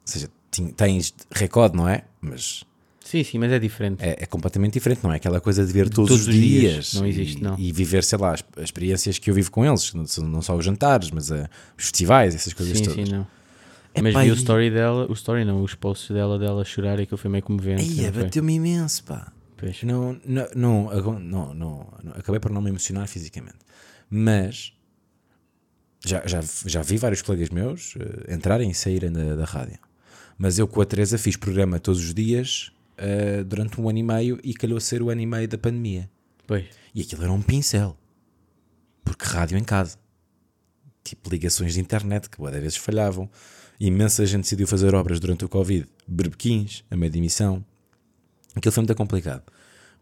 seja, 0.06 0.30
tens 0.76 1.14
recorde, 1.32 1.76
não 1.76 1.88
é? 1.88 2.04
Mas 2.22 2.64
Sim, 3.04 3.24
sim, 3.24 3.40
mas 3.40 3.52
é 3.54 3.58
diferente. 3.58 4.04
é, 4.04 4.24
é 4.24 4.26
completamente 4.26 4.74
diferente, 4.74 5.02
não 5.04 5.12
é? 5.14 5.16
Aquela 5.16 5.40
coisa 5.40 5.66
de 5.66 5.72
ver 5.72 5.90
todos, 5.90 6.10
todos 6.12 6.28
os 6.28 6.34
dias. 6.36 6.72
dias. 6.74 6.94
Não 6.94 7.06
existe, 7.08 7.38
e, 7.40 7.42
não. 7.42 7.58
E 7.58 7.72
viver, 7.72 8.04
sei 8.04 8.18
lá, 8.18 8.34
as, 8.34 8.44
as 8.58 8.64
experiências 8.66 9.18
que 9.18 9.30
eu 9.30 9.34
vivo 9.34 9.50
com 9.50 9.66
eles. 9.66 9.94
Não, 9.94 10.04
não 10.28 10.42
só 10.42 10.56
os 10.56 10.66
jantares, 10.66 11.10
mas 11.10 11.32
eh, 11.32 11.50
os 11.78 11.86
festivais, 11.86 12.36
essas 12.36 12.54
coisas 12.54 12.78
sim, 12.78 12.84
todas. 12.84 13.08
sim, 13.08 13.14
não. 13.16 13.26
Mas 14.02 14.12
Epá, 14.12 14.24
vi 14.24 14.32
o 14.32 14.34
story 14.34 14.70
dela, 14.70 15.08
o 15.10 15.14
story 15.14 15.46
não, 15.46 15.64
os 15.64 15.76
posts 15.76 16.12
dela, 16.12 16.38
dela 16.38 16.64
chorar 16.64 17.00
e 17.00 17.04
aquilo 17.04 17.18
foi 17.18 17.30
meio 17.30 17.44
comovente. 17.44 17.82
Aí, 17.82 18.12
foi? 18.12 18.24
bateu-me 18.24 18.54
imenso, 18.56 19.04
pá. 19.04 19.32
Pois. 19.58 19.82
Não, 19.84 20.20
não, 20.26 20.48
não, 20.56 21.20
não, 21.20 21.54
não, 21.54 21.90
acabei 22.16 22.40
por 22.40 22.52
não 22.52 22.62
me 22.62 22.70
emocionar 22.70 23.08
fisicamente. 23.08 23.58
Mas 24.10 24.74
já, 26.06 26.26
já, 26.26 26.42
já 26.66 26.82
vi 26.82 26.98
vários 26.98 27.22
colegas 27.22 27.50
meus 27.50 27.96
eh, 28.00 28.34
entrarem 28.34 28.70
e 28.70 28.74
saírem 28.74 29.12
da, 29.12 29.36
da 29.36 29.46
rádio. 29.46 29.80
Mas 30.38 30.60
eu 30.60 30.68
com 30.68 30.80
a 30.80 30.86
Teresa 30.86 31.18
fiz 31.18 31.36
programa 31.36 31.80
todos 31.80 32.00
os 32.00 32.14
dias 32.14 32.72
eh, 32.98 33.44
durante 33.44 33.82
um 33.82 33.90
ano 33.90 33.98
e 33.98 34.04
meio 34.04 34.40
e 34.44 34.54
calhou 34.54 34.80
ser 34.80 35.02
o 35.02 35.10
ano 35.10 35.22
e 35.22 35.26
meio 35.26 35.48
da 35.48 35.58
pandemia. 35.58 36.10
Pois. 36.46 36.66
E 36.94 37.02
aquilo 37.02 37.24
era 37.24 37.32
um 37.32 37.42
pincel. 37.42 37.98
Porque 39.04 39.26
rádio 39.26 39.58
em 39.58 39.64
casa. 39.64 39.98
Tipo 41.04 41.30
ligações 41.30 41.74
de 41.74 41.80
internet 41.80 42.30
que 42.30 42.38
boa 42.38 42.52
de 42.52 42.60
vezes 42.60 42.78
falhavam. 42.78 43.30
Imensa 43.80 44.26
gente 44.26 44.44
decidiu 44.44 44.68
fazer 44.68 44.94
obras 44.96 45.20
durante 45.20 45.46
o 45.46 45.50
Covid. 45.50 45.88
Berbequins, 46.08 46.84
a 46.90 46.96
meio 46.96 47.12
de 47.12 47.18
emissão. 47.20 47.64
Aquilo 48.56 48.72
foi 48.72 48.82
muito 48.82 48.96
complicado. 48.96 49.44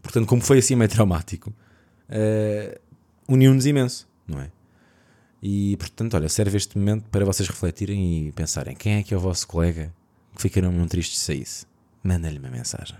Portanto, 0.01 0.27
como 0.27 0.41
foi 0.41 0.59
assim 0.59 0.75
meio 0.75 0.89
traumático, 0.91 1.53
eh, 2.07 2.79
uniu-nos 3.27 3.65
imenso, 3.65 4.07
não 4.27 4.39
é? 4.39 4.51
E 5.41 5.75
portanto, 5.77 6.15
olha, 6.15 6.29
serve 6.29 6.57
este 6.57 6.77
momento 6.77 7.09
para 7.09 7.25
vocês 7.25 7.47
refletirem 7.47 8.27
e 8.27 8.31
pensarem 8.31 8.75
quem 8.75 8.95
é 8.95 9.03
que 9.03 9.13
é 9.13 9.17
o 9.17 9.19
vosso 9.19 9.47
colega 9.47 9.93
que 10.35 10.41
ficaram 10.41 10.71
muito 10.71 10.91
tristes 10.91 11.19
se 11.19 11.25
saísse. 11.25 11.65
Manda-lhe 12.03 12.39
uma 12.39 12.49
mensagem 12.49 12.97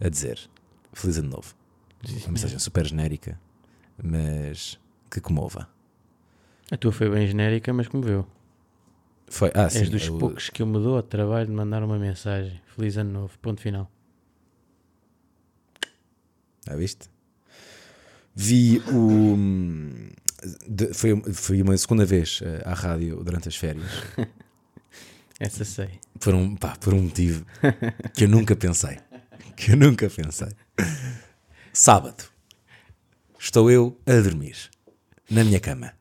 a 0.00 0.08
dizer 0.08 0.38
Feliz 0.92 1.18
Ano 1.18 1.30
Novo. 1.30 1.54
Uma 2.24 2.32
mensagem 2.32 2.58
super 2.58 2.86
genérica, 2.86 3.40
mas 4.02 4.78
que 5.10 5.20
comova. 5.20 5.68
A 6.70 6.76
tua 6.76 6.92
foi 6.92 7.10
bem 7.10 7.26
genérica, 7.26 7.72
mas 7.72 7.88
comoveu. 7.88 8.26
Foi, 9.30 9.50
ah, 9.54 9.68
sim, 9.68 9.80
És 9.80 9.90
dos 9.90 10.06
eu- 10.06 10.18
poucos 10.18 10.48
que 10.50 10.62
eu 10.62 10.66
me 10.66 10.74
dou 10.82 10.96
ao 10.96 11.02
trabalho 11.02 11.46
de 11.46 11.52
mandar 11.52 11.82
uma 11.82 11.98
mensagem. 11.98 12.60
Feliz 12.74 12.96
ano 12.96 13.10
novo, 13.12 13.38
ponto 13.40 13.60
final. 13.60 13.90
Já 16.66 16.76
viste? 16.76 17.08
Vi 18.34 18.80
o. 18.92 19.36
de- 20.68 20.92
foi, 20.94 21.20
foi 21.32 21.62
uma 21.62 21.76
segunda 21.76 22.04
vez 22.04 22.40
eh, 22.42 22.62
à 22.64 22.72
rádio 22.74 23.22
durante 23.24 23.48
as 23.48 23.56
férias. 23.56 23.90
Essa 25.40 25.64
sei. 25.64 26.00
Por 26.20 26.34
um, 26.34 26.56
pá, 26.56 26.76
por 26.76 26.94
um 26.94 27.02
motivo 27.02 27.44
que 28.14 28.24
eu 28.24 28.28
nunca 28.28 28.56
pensei. 28.56 28.98
Que 29.56 29.72
eu 29.72 29.76
nunca 29.76 30.08
pensei. 30.10 30.48
Sábado. 31.72 32.24
Estou 33.38 33.70
eu 33.70 33.96
a 34.06 34.20
dormir 34.20 34.56
na 35.30 35.44
minha 35.44 35.60
cama. 35.60 35.92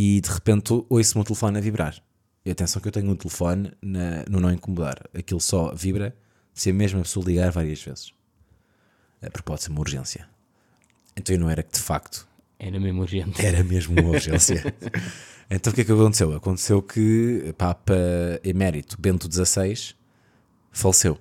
E 0.00 0.20
de 0.20 0.30
repente 0.30 0.72
ouço 0.88 1.18
o 1.18 1.24
telefone 1.24 1.58
a 1.58 1.60
vibrar. 1.60 1.96
E 2.44 2.50
atenção 2.52 2.80
que 2.80 2.86
eu 2.86 2.92
tenho 2.92 3.10
um 3.10 3.16
telefone 3.16 3.72
na- 3.82 4.24
no 4.30 4.38
não 4.38 4.52
incomodar. 4.52 4.96
Aquilo 5.12 5.40
só 5.40 5.74
vibra 5.74 6.14
se 6.54 6.70
a 6.70 6.72
mesma 6.72 7.00
pessoa 7.02 7.26
ligar 7.26 7.50
várias 7.50 7.82
vezes. 7.82 8.12
É 9.20 9.28
porque 9.28 9.42
pode 9.44 9.62
ser 9.62 9.70
uma 9.70 9.80
urgência. 9.80 10.28
Então 11.16 11.34
eu 11.34 11.40
não 11.40 11.50
era 11.50 11.64
que 11.64 11.72
de 11.72 11.80
facto 11.80 12.28
Era 12.60 12.78
mesmo 12.78 13.00
urgente. 13.00 13.44
era 13.44 13.64
mesmo 13.64 14.00
uma 14.00 14.10
urgência. 14.10 14.62
então 15.50 15.72
o 15.72 15.74
que 15.74 15.80
é 15.80 15.84
que 15.84 15.90
aconteceu? 15.92 16.32
Aconteceu 16.36 16.80
que 16.80 17.52
Papa 17.58 17.94
Emérito 18.44 19.00
Bento 19.00 19.28
XVI 19.32 19.94
faleceu. 20.70 21.18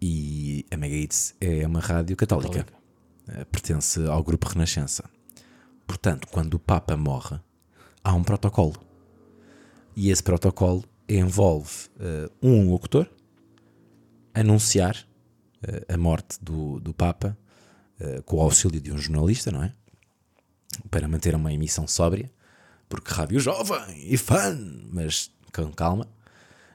E 0.00 0.64
a 0.70 0.76
Mega 0.76 0.94
Hits 0.96 1.34
é 1.40 1.66
uma 1.66 1.80
rádio 1.80 2.16
católica. 2.16 2.64
Católica. 2.64 2.74
Eh, 3.28 3.44
Pertence 3.44 4.00
ao 4.06 4.22
grupo 4.22 4.48
Renascença. 4.48 5.04
Portanto, 5.86 6.28
quando 6.28 6.54
o 6.54 6.58
Papa 6.58 6.96
morre, 6.96 7.38
há 8.02 8.14
um 8.14 8.22
protocolo. 8.22 8.74
E 9.96 10.10
esse 10.10 10.22
protocolo 10.22 10.84
envolve 11.08 11.88
eh, 12.00 12.28
um 12.42 12.70
locutor 12.70 13.08
anunciar 14.34 14.96
eh, 15.62 15.94
a 15.94 15.96
morte 15.96 16.38
do, 16.42 16.80
do 16.80 16.92
Papa 16.92 17.36
eh, 18.00 18.22
com 18.24 18.36
o 18.36 18.40
auxílio 18.40 18.80
de 18.80 18.90
um 18.92 18.98
jornalista, 18.98 19.50
não 19.50 19.62
é? 19.62 19.72
Para 20.90 21.06
manter 21.06 21.34
uma 21.34 21.52
emissão 21.52 21.86
sóbria, 21.86 22.30
porque 22.88 23.12
rádio 23.12 23.38
jovem 23.38 23.78
e 23.96 24.16
fã, 24.16 24.58
mas 24.92 25.30
com 25.54 25.72
calma, 25.72 26.08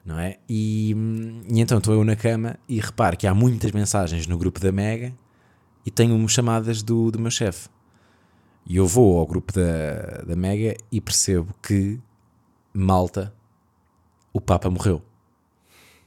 não 0.04 0.18
é? 0.18 0.38
E, 0.48 0.94
hum, 0.96 1.42
e 1.48 1.60
então 1.60 1.78
estou 1.78 1.94
eu 1.94 2.04
na 2.04 2.16
cama 2.16 2.58
e 2.66 2.80
reparo 2.80 3.16
que 3.16 3.26
há 3.26 3.34
muitas 3.34 3.70
mensagens 3.72 4.26
no 4.26 4.38
grupo 4.38 4.58
da 4.58 4.72
Mega 4.72 5.12
e 5.84 5.90
tenho 5.90 6.26
chamadas 6.28 6.82
do, 6.82 7.10
do 7.10 7.18
meu 7.18 7.30
chefe. 7.30 7.68
E 8.70 8.76
eu 8.76 8.86
vou 8.86 9.18
ao 9.18 9.26
grupo 9.26 9.52
da, 9.52 10.22
da 10.24 10.36
Mega 10.36 10.76
e 10.92 11.00
percebo 11.00 11.52
que, 11.60 11.98
malta, 12.72 13.34
o 14.32 14.40
Papa 14.40 14.70
morreu. 14.70 15.02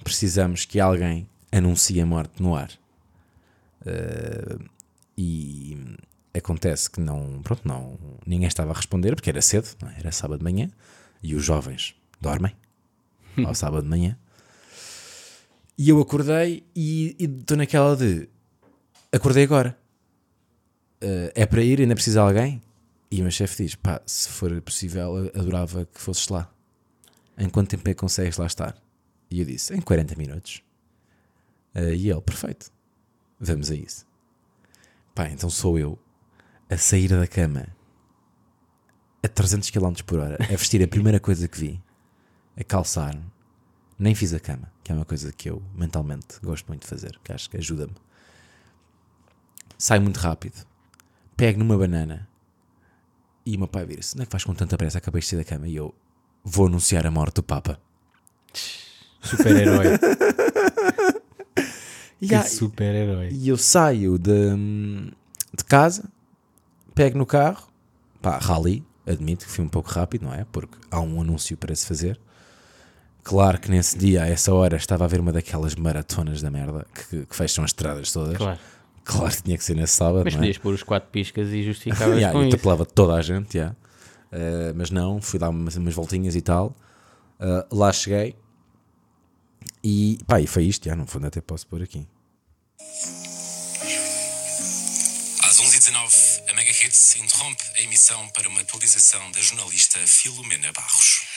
Precisamos 0.02 0.64
que 0.64 0.80
alguém 0.80 1.28
anuncie 1.52 2.00
a 2.00 2.06
morte 2.06 2.42
no 2.42 2.56
ar. 2.56 2.72
Eh, 3.86 4.58
e 5.18 5.78
acontece 6.34 6.90
que 6.90 7.02
não, 7.02 7.42
pronto, 7.44 7.68
não, 7.68 8.00
ninguém 8.26 8.48
estava 8.48 8.72
a 8.72 8.76
responder 8.76 9.14
porque 9.14 9.30
era 9.30 9.42
cedo, 9.42 9.68
é? 9.86 10.00
era 10.00 10.14
sábado 10.14 10.38
de 10.38 10.46
manhã 10.46 10.72
e 11.22 11.36
os 11.36 11.44
jovens 11.44 11.94
dormem 12.22 12.56
ao 13.46 13.54
sábado 13.54 13.84
de 13.84 13.90
manhã. 13.90 14.18
E 15.78 15.90
eu 15.90 16.00
acordei 16.00 16.66
e 16.74 17.14
estou 17.20 17.58
naquela 17.58 17.98
de 17.98 18.30
acordei 19.12 19.44
agora. 19.44 19.83
Eh, 21.04 21.34
é 21.36 21.46
para 21.46 21.62
ir, 21.62 21.82
ainda 21.82 21.96
precisa 21.96 22.22
de 22.22 22.26
alguém? 22.26 22.62
E 23.12 23.20
o 23.20 23.24
meu 23.24 23.32
chefe 23.32 23.64
diz: 23.64 23.76
pá, 23.76 24.02
se 24.06 24.30
for 24.30 24.62
possível, 24.62 25.30
adorava 25.36 25.86
que 25.86 26.00
fosses 26.00 26.30
lá. 26.30 26.50
Em 27.38 27.50
quanto 27.50 27.72
tempo 27.72 27.90
é 27.90 27.94
que 27.94 28.00
consegues 28.00 28.38
lá 28.38 28.46
estar? 28.46 28.82
E 29.30 29.40
eu 29.42 29.46
disse: 29.46 29.76
em 29.76 29.82
40 29.82 30.16
minutos. 30.16 30.64
Eh, 31.76 31.96
e 31.96 32.10
ele: 32.10 32.22
perfeito, 32.22 32.72
vamos 33.38 33.70
a 33.70 33.76
isso. 33.76 34.06
Pá, 35.14 35.28
então 35.30 35.50
sou 35.50 35.78
eu 35.78 36.00
a 36.70 36.78
sair 36.78 37.10
da 37.10 37.28
cama 37.28 37.68
a 39.22 39.28
300 39.28 39.70
km 39.70 39.94
por 40.06 40.20
hora, 40.20 40.38
a 40.42 40.56
vestir 40.56 40.82
a 40.82 40.88
primeira 40.88 41.20
coisa 41.20 41.48
que 41.48 41.60
vi, 41.60 41.84
a 42.58 42.64
calçar-me. 42.64 43.24
Nem 44.00 44.16
fiz 44.16 44.34
a 44.34 44.40
cama, 44.40 44.72
que 44.84 44.92
é 44.92 44.96
uma 44.96 45.06
coisa 45.06 45.32
que 45.32 45.50
eu 45.50 45.62
mentalmente 45.76 46.40
gosto 46.42 46.66
muito 46.68 46.82
de 46.82 46.88
fazer, 46.88 47.20
que 47.24 47.32
acho 47.32 47.50
que 47.50 47.58
ajuda-me. 47.58 47.94
Saio 49.78 50.02
muito 50.02 50.18
rápido, 50.18 50.66
pego 51.36 51.60
numa 51.60 51.78
banana 51.78 52.28
e 53.46 53.56
o 53.56 53.60
meu 53.60 53.68
pai 53.68 53.86
vira-se: 53.86 54.16
Onde 54.16 54.24
é 54.24 54.26
que 54.26 54.32
vais 54.32 54.44
com 54.44 54.54
tanta 54.54 54.78
pressa? 54.78 54.98
Acabei 54.98 55.22
de 55.22 55.28
sair 55.28 55.40
da 55.40 55.46
cama 55.46 55.68
e 55.68 55.76
eu 55.76 55.94
vou 56.44 56.68
anunciar 56.68 57.06
a 57.06 57.12
morte 57.12 57.36
do 57.36 57.44
Papa. 57.44 57.80
Super-herói. 59.22 59.86
Que 62.20 62.44
super-herói. 62.44 63.30
E 63.32 63.50
eu 63.50 63.58
saio 63.58 64.18
de, 64.18 64.32
de 65.56 65.64
casa, 65.66 66.10
pego 66.96 67.18
no 67.18 67.26
carro, 67.26 67.68
pá, 68.22 68.38
rally, 68.38 68.84
admito 69.06 69.46
que 69.46 69.52
fui 69.52 69.64
um 69.64 69.70
pouco 69.70 69.90
rápido, 69.90 70.24
não 70.24 70.34
é? 70.34 70.46
Porque 70.52 70.78
há 70.90 71.02
um 71.02 71.22
anúncio 71.22 71.58
para 71.58 71.76
se 71.76 71.86
fazer. 71.86 72.20
Claro 73.24 73.60
que 73.60 73.70
nesse 73.70 73.98
dia, 73.98 74.24
a 74.24 74.28
essa 74.28 74.54
hora, 74.54 74.76
estava 74.76 75.06
a 75.06 75.08
ver 75.08 75.20
uma 75.20 75.32
daquelas 75.32 75.76
maratonas 75.76 76.42
da 76.42 76.50
merda 76.50 76.86
que, 76.94 77.26
que 77.26 77.36
fecham 77.36 77.64
as 77.64 77.70
estradas 77.70 78.12
todas. 78.12 78.38
Claro. 78.38 78.60
Claro 79.04 79.36
que 79.36 79.44
tinha 79.44 79.58
que 79.58 79.64
ser 79.64 79.76
nesse 79.76 79.94
sábado, 79.94 80.24
Mas 80.24 80.34
não 80.34 80.40
é? 80.40 80.44
podias 80.44 80.58
pôr 80.58 80.74
os 80.74 80.84
quatro 80.84 81.10
piscas 81.10 81.50
e 81.50 81.64
justificavas 81.64 82.16
Yeah, 82.16 82.32
com 82.32 82.46
eu 82.46 82.50
tapelava 82.50 82.86
toda 82.86 83.14
a 83.14 83.22
gente, 83.22 83.58
yeah. 83.58 83.76
Uh, 84.32 84.74
mas 84.76 84.90
não, 84.90 85.22
fui 85.22 85.38
dar 85.38 85.50
umas, 85.50 85.76
umas 85.76 85.94
voltinhas 85.94 86.36
e 86.36 86.42
tal. 86.42 86.76
Uh, 87.40 87.76
lá 87.76 87.92
cheguei 87.92 88.36
e 89.84 90.18
pá, 90.26 90.40
e 90.40 90.48
foi 90.48 90.64
isto, 90.64 90.86
já 90.86 90.96
não 90.96 91.06
foi 91.06 91.24
até 91.26 91.42
posso 91.42 91.68
pôr 91.68 91.84
aqui. 91.84 92.08
Às 95.44 95.60
11h19, 95.60 96.50
a 96.50 96.54
Mega 96.54 96.72
Hits 96.72 97.16
interrompe 97.18 97.64
a 97.76 97.82
emissão 97.82 98.28
para 98.30 98.48
uma 98.48 98.62
atualização 98.62 99.30
da 99.32 99.42
jornalista 99.42 100.00
Filomena 100.08 100.72
Barros. 100.72 101.33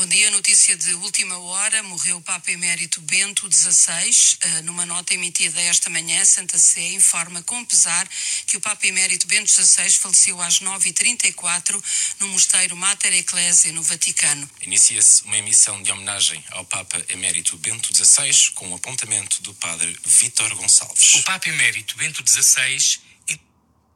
Bom 0.00 0.06
dia, 0.06 0.30
notícia 0.30 0.74
de 0.78 0.94
última 0.94 1.36
hora. 1.36 1.82
Morreu 1.82 2.16
o 2.16 2.22
Papa 2.22 2.50
Emérito 2.50 3.02
Bento 3.02 3.46
XVI. 3.54 4.38
Eh, 4.42 4.62
Numa 4.62 4.86
nota 4.86 5.12
emitida 5.12 5.60
esta 5.60 5.90
manhã, 5.90 6.24
Santa 6.24 6.56
Sé 6.56 6.92
informa 6.92 7.42
com 7.42 7.62
pesar 7.66 8.08
que 8.46 8.56
o 8.56 8.62
Papa 8.62 8.86
Emérito 8.86 9.26
Bento 9.26 9.50
XVI 9.50 9.90
faleceu 9.90 10.40
às 10.40 10.58
9h34 10.60 11.84
no 12.18 12.28
mosteiro 12.28 12.74
Mater 12.74 13.12
Ecclesiae, 13.12 13.72
no 13.72 13.82
Vaticano. 13.82 14.48
Inicia-se 14.62 15.22
uma 15.24 15.36
emissão 15.36 15.82
de 15.82 15.92
homenagem 15.92 16.42
ao 16.52 16.64
Papa 16.64 16.96
Emérito 17.10 17.58
Bento 17.58 17.94
XVI 17.94 18.52
com 18.54 18.70
o 18.70 18.76
apontamento 18.76 19.42
do 19.42 19.52
padre 19.52 19.94
Vítor 20.02 20.54
Gonçalves. 20.56 21.16
O 21.16 21.24
Papa 21.24 21.46
Emérito 21.46 21.94
Bento 21.98 22.24
XVI 22.26 23.02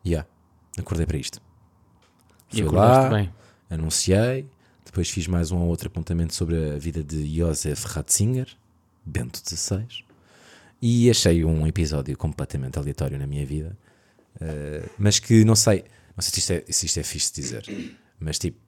Já, 0.05 0.27
acordei 0.77 1.07
para 1.07 1.17
isto. 1.17 1.41
E 2.53 2.57
Fui 2.59 2.67
acordaste 2.67 3.05
lá, 3.05 3.09
bem. 3.09 3.35
anunciei, 3.71 4.47
depois 4.95 5.11
fiz 5.11 5.27
mais 5.27 5.51
um 5.51 5.59
ou 5.59 5.69
outro 5.69 5.89
apontamento 5.89 6.35
sobre 6.35 6.73
a 6.73 6.79
vida 6.79 7.03
de 7.03 7.37
Josef 7.37 7.85
Ratzinger, 7.89 8.47
Bento 9.05 9.43
XVI, 9.45 9.85
e 10.81 11.11
achei 11.11 11.45
um 11.45 11.67
episódio 11.67 12.17
completamente 12.17 12.79
aleatório 12.79 13.19
na 13.19 13.27
minha 13.27 13.45
vida, 13.45 13.77
eh, 14.41 14.89
mas 14.97 15.19
que 15.19 15.45
não 15.45 15.57
sei, 15.57 15.85
não 16.17 16.23
sei 16.23 16.31
se 16.31 16.39
isto 16.39 16.53
é, 16.53 16.65
se 16.73 16.87
isto 16.87 17.01
é 17.01 17.03
fixe 17.03 17.35
de 17.35 17.43
dizer, 17.43 17.95
mas 18.21 18.39
tipo, 18.39 18.59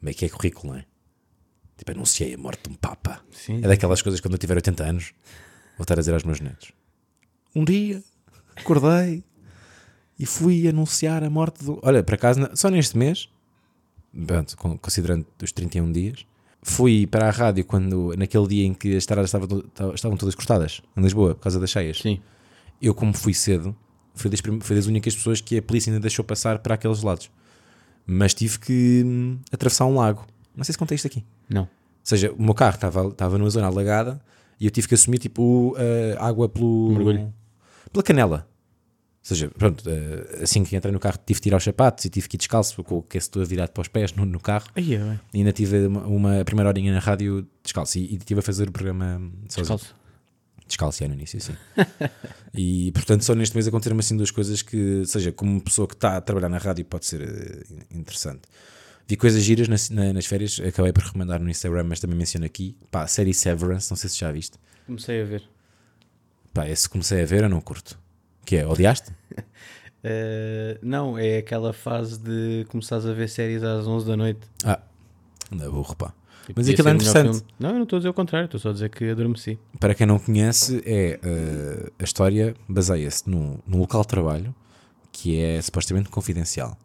Meio 0.00 0.16
que 0.16 0.24
é 0.24 0.28
currículo, 0.28 0.72
não 0.72 0.78
é? 0.78 0.84
Tipo, 1.76 1.90
anunciei 1.90 2.34
a 2.34 2.38
morte 2.38 2.68
de 2.68 2.74
um 2.74 2.74
Papa. 2.74 3.20
Sim. 3.30 3.58
É 3.58 3.68
daquelas 3.68 4.00
coisas 4.02 4.20
que 4.20 4.26
quando 4.26 4.34
eu 4.34 4.38
tiver 4.38 4.54
80 4.54 4.84
anos, 4.84 5.12
vou 5.76 5.82
estar 5.82 5.94
a 5.94 5.98
dizer 5.98 6.14
aos 6.14 6.22
meus 6.22 6.40
netos. 6.40 6.72
Um 7.54 7.64
dia, 7.64 8.02
acordei 8.54 9.24
e 10.18 10.24
fui 10.24 10.68
anunciar 10.68 11.22
a 11.24 11.30
morte 11.30 11.64
do... 11.64 11.78
Olha, 11.82 12.02
por 12.02 12.14
acaso, 12.14 12.48
só 12.54 12.70
neste 12.70 12.96
mês, 12.96 13.28
pronto, 14.26 14.56
con- 14.56 14.78
considerando 14.78 15.26
os 15.42 15.52
31 15.52 15.90
dias, 15.92 16.26
fui 16.62 17.06
para 17.06 17.28
a 17.28 17.30
rádio 17.30 17.64
quando, 17.64 18.14
naquele 18.16 18.46
dia 18.48 18.66
em 18.66 18.74
que 18.74 18.90
as 18.90 18.98
estradas 18.98 19.26
estavam, 19.32 19.64
estavam 19.94 20.16
todas 20.16 20.34
cortadas, 20.34 20.80
em 20.96 21.02
Lisboa, 21.02 21.34
por 21.34 21.42
causa 21.42 21.58
das 21.60 21.70
cheias. 21.70 21.98
Sim. 21.98 22.20
Eu, 22.80 22.94
como 22.94 23.12
fui 23.14 23.32
cedo, 23.34 23.74
fui 24.14 24.30
das, 24.30 24.40
fui 24.60 24.76
das 24.76 24.86
únicas 24.86 25.14
pessoas 25.14 25.40
que 25.40 25.58
a 25.58 25.62
polícia 25.62 25.90
ainda 25.90 26.00
deixou 26.00 26.24
passar 26.24 26.58
para 26.58 26.74
aqueles 26.74 27.02
lados. 27.02 27.30
Mas 28.06 28.34
tive 28.34 28.58
que 28.58 29.02
hum, 29.04 29.38
atravessar 29.50 29.84
um 29.86 29.96
lago. 29.96 30.24
Não 30.54 30.62
sei 30.64 30.72
se 30.72 30.78
contei 30.78 30.94
isto 30.94 31.06
aqui. 31.06 31.24
Não. 31.48 31.62
Ou 31.62 31.68
seja, 32.04 32.32
o 32.32 32.42
meu 32.42 32.54
carro 32.54 32.76
estava, 32.76 33.08
estava 33.08 33.36
numa 33.36 33.50
zona 33.50 33.66
alagada 33.66 34.20
e 34.60 34.64
eu 34.64 34.70
tive 34.70 34.86
que 34.88 34.94
assumir 34.94 35.18
tipo 35.18 35.74
a 36.18 36.26
água 36.26 36.48
pelo. 36.48 36.90
Mergulho. 36.92 37.34
Pela 37.92 38.02
canela. 38.02 38.48
Ou 39.28 39.34
seja, 39.36 39.50
pronto, 39.58 39.82
eh, 39.90 40.42
assim 40.44 40.62
que 40.62 40.76
entrei 40.76 40.92
no 40.92 41.00
carro 41.00 41.18
tive 41.26 41.40
que 41.40 41.42
tirar 41.44 41.56
os 41.56 41.64
sapatos 41.64 42.04
e 42.04 42.08
tive 42.08 42.28
que 42.28 42.36
ir 42.36 42.38
descalço 42.38 42.82
com 42.84 42.94
o 42.96 42.98
aquece 43.00 43.28
todo 43.28 43.44
virado 43.44 43.70
para 43.72 43.80
os 43.82 43.88
pés 43.88 44.12
no, 44.12 44.24
no 44.24 44.38
carro. 44.38 44.66
Aí 44.76 44.94
é, 44.94 44.98
bem. 44.98 45.20
E 45.34 45.38
ainda 45.38 45.52
tive 45.52 45.86
uma, 45.86 46.06
uma 46.06 46.44
primeira 46.44 46.68
horinha 46.68 46.92
na 46.92 47.00
rádio 47.00 47.44
descalço 47.62 47.98
e, 47.98 48.12
e 48.12 48.16
estive 48.16 48.38
a 48.38 48.42
fazer 48.42 48.68
o 48.68 48.72
programa 48.72 49.18
sozinho. 49.48 49.78
Descalço. 49.78 49.94
Descalço 50.68 51.00
já 51.02 51.08
no 51.08 51.14
início, 51.14 51.40
sim. 51.40 51.56
e 52.54 52.92
portanto, 52.92 53.22
só 53.24 53.34
neste 53.34 53.54
mês 53.56 53.66
aconteceram 53.66 53.98
assim 53.98 54.16
duas 54.16 54.30
coisas 54.30 54.62
que, 54.62 55.04
seja, 55.06 55.32
como 55.32 55.60
pessoa 55.60 55.86
que 55.88 55.94
está 55.94 56.16
a 56.16 56.20
trabalhar 56.20 56.48
na 56.48 56.58
rádio, 56.58 56.84
pode 56.84 57.06
ser 57.06 57.22
eh, 57.22 57.64
interessante. 57.96 58.42
Vi 59.08 59.16
coisas 59.16 59.42
giras 59.42 59.66
nas, 59.68 59.90
na- 59.90 60.12
nas 60.12 60.26
férias, 60.26 60.60
acabei 60.60 60.92
por 60.92 61.02
recomendar 61.04 61.40
no 61.40 61.48
Instagram, 61.50 61.84
mas 61.84 61.98
também 62.00 62.16
menciono 62.16 62.46
aqui. 62.46 62.76
Pá, 62.90 63.02
a 63.02 63.06
série 63.06 63.32
Severance, 63.34 63.90
não 63.90 63.96
sei 63.96 64.08
se 64.10 64.18
já 64.18 64.30
viste. 64.32 64.56
Comecei 64.86 65.20
a 65.22 65.24
ver. 65.24 65.42
Pá, 66.52 66.68
esse 66.68 66.88
comecei 66.88 67.22
a 67.22 67.26
ver, 67.26 67.42
eu 67.44 67.48
não 67.48 67.60
curto. 67.60 67.98
Que 68.46 68.56
é, 68.56 68.66
odiaste? 68.66 69.12
Eh, 70.08 70.78
não, 70.82 71.18
é 71.18 71.38
aquela 71.38 71.72
fase 71.72 72.20
de 72.20 72.64
começares 72.68 73.04
a 73.06 73.12
ver 73.12 73.28
séries 73.28 73.64
às 73.64 73.88
11 73.88 74.06
da 74.06 74.16
noite. 74.16 74.40
Ah, 74.64 74.78
anda 75.52 75.68
burro, 75.68 75.96
pá. 75.96 76.14
Tipo, 76.46 76.60
Mas 76.60 76.68
aquilo 76.68 76.88
é 76.88 76.92
interessante. 76.92 77.44
Não, 77.58 77.70
eu 77.70 77.74
não 77.74 77.82
estou 77.82 77.96
a 77.96 77.98
dizer 78.00 78.08
o 78.10 78.14
contrário, 78.14 78.44
estou 78.44 78.60
só 78.60 78.68
a 78.68 78.72
dizer 78.72 78.88
que 78.88 79.10
adormeci. 79.10 79.58
Para 79.80 79.96
quem 79.96 80.06
não 80.06 80.20
conhece, 80.20 80.80
é 80.86 81.18
eh, 81.20 81.90
a 81.98 82.04
história 82.04 82.54
baseia-se 82.68 83.28
num, 83.28 83.58
num 83.66 83.78
local 83.80 84.02
de 84.02 84.08
trabalho 84.08 84.54
que 85.10 85.40
é 85.40 85.60
supostamente 85.60 86.08
confidencial. 86.08 86.78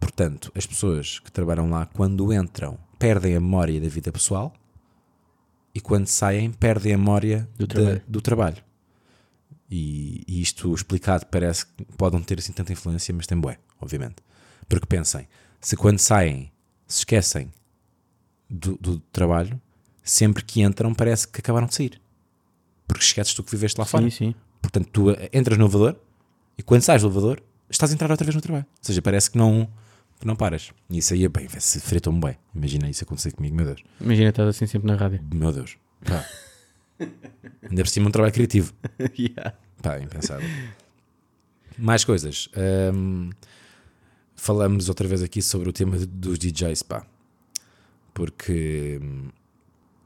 Portanto, 0.00 0.50
as 0.54 0.64
pessoas 0.64 1.18
que 1.18 1.30
trabalham 1.30 1.68
lá, 1.68 1.84
quando 1.84 2.32
entram, 2.32 2.78
perdem 2.98 3.36
a 3.36 3.40
memória 3.40 3.78
da 3.78 3.88
vida 3.88 4.10
pessoal 4.10 4.54
e 5.74 5.82
quando 5.82 6.06
saem, 6.06 6.50
perdem 6.50 6.94
a 6.94 6.98
memória 6.98 7.46
Do 7.58 7.66
trabalho. 7.66 8.02
do 8.08 8.20
trabalho. 8.22 8.67
E, 9.70 10.24
e 10.26 10.40
isto 10.40 10.74
explicado 10.74 11.26
parece 11.26 11.66
que 11.66 11.84
pode 11.96 12.16
não 12.16 12.22
ter 12.22 12.38
assim 12.38 12.52
tanta 12.52 12.72
influência, 12.72 13.14
mas 13.14 13.26
tem 13.26 13.38
bué, 13.38 13.58
obviamente. 13.80 14.16
Porque 14.68 14.86
pensem, 14.86 15.28
se 15.60 15.76
quando 15.76 15.98
saem 15.98 16.50
se 16.86 17.00
esquecem 17.00 17.52
do, 18.48 18.76
do 18.78 18.98
trabalho, 19.12 19.60
sempre 20.02 20.42
que 20.42 20.62
entram 20.62 20.94
parece 20.94 21.28
que 21.28 21.40
acabaram 21.40 21.66
de 21.66 21.74
sair. 21.74 22.00
Porque 22.86 23.04
esqueces 23.04 23.34
tu 23.34 23.42
que 23.42 23.50
viveste 23.50 23.78
lá 23.78 23.84
fora. 23.84 24.04
Sim, 24.04 24.10
sim. 24.10 24.34
Portanto, 24.62 24.88
tu 24.90 25.10
eh, 25.10 25.28
entras 25.32 25.58
no 25.58 25.64
elevador 25.64 26.00
e 26.56 26.62
quando 26.62 26.80
sais 26.80 27.02
do 27.02 27.08
elevador 27.08 27.42
estás 27.68 27.90
a 27.90 27.94
entrar 27.94 28.10
outra 28.10 28.24
vez 28.24 28.34
no 28.34 28.40
trabalho. 28.40 28.64
Ou 28.70 28.78
seja, 28.80 29.02
parece 29.02 29.30
que 29.30 29.36
não, 29.36 29.68
que 30.18 30.26
não 30.26 30.34
paras. 30.34 30.72
E 30.88 30.98
isso 30.98 31.12
aí, 31.12 31.28
bem, 31.28 31.46
se 31.58 31.78
fritou-me 31.80 32.20
bem. 32.20 32.38
Imagina 32.54 32.88
isso 32.88 33.04
acontecer 33.04 33.32
comigo, 33.32 33.54
meu 33.54 33.66
Deus. 33.66 33.82
Imagina, 34.00 34.30
estás 34.30 34.48
assim 34.48 34.66
sempre 34.66 34.88
na 34.88 34.96
rádio. 34.96 35.20
Meu 35.32 35.52
Deus. 35.52 35.76
Pá. 36.04 36.24
Ainda 37.62 37.82
por 37.82 37.88
cima 37.88 38.08
um 38.08 38.10
trabalho 38.10 38.32
criativo. 38.34 38.72
Yeah. 39.18 39.54
Pá, 39.82 39.98
impensável. 40.00 40.48
Mais 41.76 42.04
coisas. 42.04 42.48
Ahm, 42.56 43.30
falamos 44.34 44.88
outra 44.88 45.06
vez 45.06 45.22
aqui 45.22 45.40
sobre 45.40 45.68
o 45.68 45.72
tema 45.72 45.96
dos 45.98 46.38
DJs, 46.38 46.82
pá. 46.82 47.06
Porque 48.12 48.98
hum, 49.02 49.28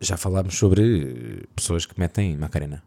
já 0.01 0.17
falámos 0.17 0.57
sobre 0.59 1.47
pessoas 1.57 1.87
que 1.87 1.99
metem 1.99 2.37
Macarena. 2.37 2.83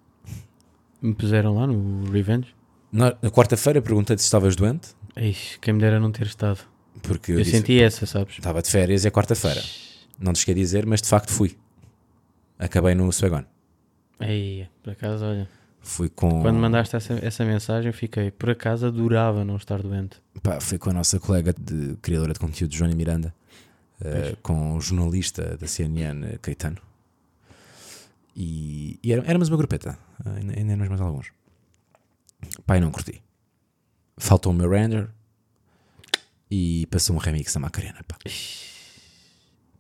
Me 1.02 1.14
puseram 1.16 1.56
lá 1.56 1.66
no 1.68 2.12
Revenge. 2.12 2.54
Na, 2.92 3.16
na 3.22 3.30
quarta-feira 3.32 3.82
perguntei-te 3.82 4.22
se 4.22 4.28
estavas 4.28 4.56
doente, 4.56 4.90
Ixi, 5.18 5.60
quem 5.60 5.74
me 5.74 5.80
dera 5.82 6.00
não 6.00 6.12
ter 6.12 6.28
estado. 6.28 6.60
porque 7.02 7.32
eu, 7.32 7.38
Eu, 7.40 7.44
disse, 7.44 7.58
senti 7.58 7.82
essa, 7.82 8.06
sabes? 8.06 8.36
estava 8.38 8.62
de 8.62 8.70
férias 8.70 9.04
e 9.04 9.08
é 9.08 9.12
quarta-feira. 9.12 9.62
Não 10.20 10.32
te 10.34 10.38
esqueci 10.38 10.56
de 10.56 10.62
dizer, 10.62 10.86
mas 10.86 11.02
de 11.02 11.08
facto 11.10 11.32
fui. 11.32 11.58
Acabei 12.60 12.94
no 12.96 13.12
Swagon. 13.12 13.44
Aí, 14.20 14.68
por 14.84 14.92
acaso, 14.94 15.26
olha. 15.26 15.50
Fui 15.82 16.10
com, 16.10 16.42
Quando 16.42 16.58
mandaste 16.58 16.96
essa, 16.96 17.14
essa 17.24 17.46
mensagem, 17.46 17.92
fiquei, 17.92 18.32
por 18.32 18.50
acaso, 18.50 18.88
adorava 18.88 19.46
não 19.46 19.56
estar 19.56 19.82
doente. 19.82 20.20
pá, 20.42 20.60
fui 20.60 20.80
com 20.80 20.90
a 20.90 20.94
nossa 20.94 21.20
colega 21.20 21.54
de 21.54 21.96
criadora 22.02 22.34
de 22.34 22.40
conteúdo, 22.40 22.74
Joana 22.74 22.96
Miranda, 22.96 23.34
eh, 24.02 24.36
com 24.42 24.76
o 24.76 24.82
jornalista 24.82 25.56
da 25.58 25.68
CNN, 25.68 26.40
Caetano. 26.42 26.78
E, 28.36 29.00
e 29.04 29.14
éramos 29.14 29.50
uma 29.50 29.58
grupeta, 29.58 29.98
ainda, 30.26 30.58
ainda 30.58 30.72
éramos 30.74 30.90
mais 30.90 31.02
alguns. 31.02 31.32
Pai, 32.66 32.80
não 32.80 32.90
curti. 32.92 33.22
Faltou 34.18 34.52
o 34.52 34.56
meu 34.56 34.70
render 34.70 35.08
e 36.50 36.88
passou 36.88 37.16
um 37.16 37.20
remix 37.20 37.54
da 37.54 37.60
Macarena. 37.60 38.04
Pá. 38.08 38.18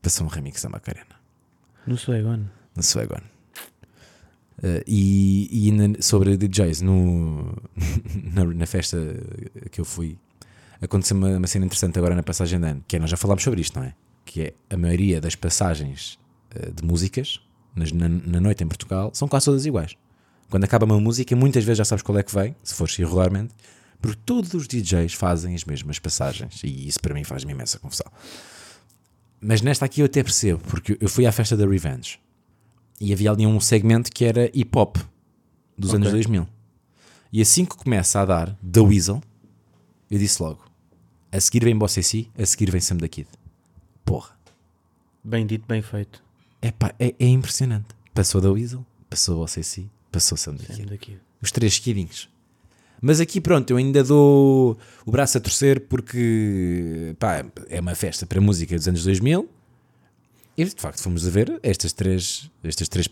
Passou 0.01 0.27
um 0.27 0.29
remix 0.29 0.61
da 0.61 0.69
Macarena. 0.69 1.15
No 1.87 1.97
Swagon. 1.97 2.45
no 2.75 2.83
Swagon. 2.83 3.21
Uh, 4.57 4.81
e 4.87 5.69
e 5.69 6.01
sobre 6.03 6.37
DJs, 6.37 6.81
no, 6.81 7.53
na, 8.33 8.45
na 8.45 8.65
festa 8.65 8.97
que 9.69 9.81
eu 9.81 9.85
fui, 9.85 10.17
aconteceu 10.81 11.17
uma, 11.17 11.37
uma 11.37 11.47
cena 11.47 11.65
interessante 11.65 11.97
agora 11.99 12.15
na 12.15 12.23
passagem 12.23 12.59
de 12.59 12.65
ano, 12.65 12.83
que 12.87 12.95
é, 12.95 12.99
nós 12.99 13.09
já 13.09 13.17
falámos 13.17 13.43
sobre 13.43 13.61
isto, 13.61 13.77
não 13.77 13.85
é? 13.85 13.93
Que 14.23 14.41
é 14.41 14.53
a 14.69 14.77
maioria 14.77 15.19
das 15.19 15.35
passagens 15.35 16.17
uh, 16.55 16.71
de 16.71 16.83
músicas 16.83 17.41
nas- 17.75 17.91
na, 17.91 18.07
na 18.07 18.39
noite 18.39 18.63
em 18.63 18.67
Portugal 18.67 19.11
são 19.13 19.27
quase 19.27 19.45
todas 19.45 19.65
iguais. 19.65 19.95
Quando 20.49 20.63
acaba 20.63 20.85
uma 20.85 20.99
música, 20.99 21.35
muitas 21.35 21.63
vezes 21.63 21.79
já 21.79 21.85
sabes 21.85 22.01
qual 22.03 22.17
é 22.17 22.23
que 22.23 22.33
vem, 22.33 22.55
se 22.63 22.73
fores 22.75 22.97
irregularmente, 22.97 23.53
porque 24.01 24.19
todos 24.25 24.53
os 24.53 24.67
DJs 24.67 25.13
fazem 25.13 25.55
as 25.55 25.63
mesmas 25.65 25.99
passagens 25.99 26.61
e 26.63 26.87
isso 26.87 26.99
para 27.01 27.13
mim 27.13 27.23
faz-me 27.23 27.51
imensa 27.51 27.79
confusão. 27.79 28.05
Mas 29.41 29.61
nesta 29.61 29.85
aqui 29.85 30.01
eu 30.01 30.05
até 30.05 30.23
percebo, 30.23 30.59
porque 30.67 30.97
eu 31.01 31.09
fui 31.09 31.25
à 31.25 31.31
festa 31.31 31.57
da 31.57 31.67
Revenge 31.67 32.19
e 32.99 33.11
havia 33.13 33.31
ali 33.31 33.45
um 33.45 33.59
segmento 33.59 34.11
que 34.11 34.23
era 34.25 34.49
hip 34.53 34.77
hop 34.77 34.97
dos 35.77 35.89
Ok. 35.89 35.97
anos 36.01 36.11
2000. 36.11 36.47
E 37.31 37.41
assim 37.41 37.65
que 37.65 37.75
começa 37.75 38.19
a 38.21 38.25
dar 38.25 38.57
The 38.71 38.79
Weasel, 38.79 39.21
eu 40.09 40.17
disse 40.17 40.41
logo: 40.41 40.63
a 41.31 41.39
seguir 41.39 41.63
vem 41.65 41.77
Bossy 41.77 42.01
C, 42.03 42.27
a 42.37 42.45
seguir 42.45 42.71
vem 42.71 42.79
Sam 42.81 42.97
da 42.97 43.07
Kid. 43.07 43.27
Porra, 44.03 44.35
Bem 45.23 45.45
dito, 45.45 45.65
bem 45.67 45.81
feito. 45.81 46.23
Epá, 46.61 46.93
é, 46.99 47.13
é 47.19 47.27
impressionante. 47.27 47.87
Passou 48.13 48.39
The 48.41 48.47
Weasel, 48.47 48.85
passou 49.09 49.37
Bossy 49.37 49.63
C, 49.63 49.85
passou 50.11 50.37
Sam 50.37 50.53
da 50.55 50.63
Kid. 50.65 50.85
Daqui. 50.85 51.17
Os 51.41 51.51
três 51.51 51.73
seguidinhos. 51.75 52.29
Mas 53.01 53.19
aqui, 53.19 53.41
pronto, 53.41 53.69
eu 53.71 53.77
ainda 53.77 54.03
dou 54.03 54.77
o 55.05 55.11
braço 55.11 55.37
a 55.37 55.41
torcer 55.41 55.81
porque 55.81 57.15
pá, 57.19 57.45
é 57.69 57.79
uma 57.81 57.93
festa 57.93 58.25
para 58.25 58.39
música 58.39 58.75
dos 58.75 58.87
anos 58.87 59.03
2000 59.03 59.49
e 60.57 60.63
de 60.65 60.75
facto 60.77 61.01
fomos 61.01 61.27
a 61.27 61.29
ver 61.29 61.59
estas 61.63 61.91
três, 61.93 62.49
estas 62.63 62.87
três 62.89 63.07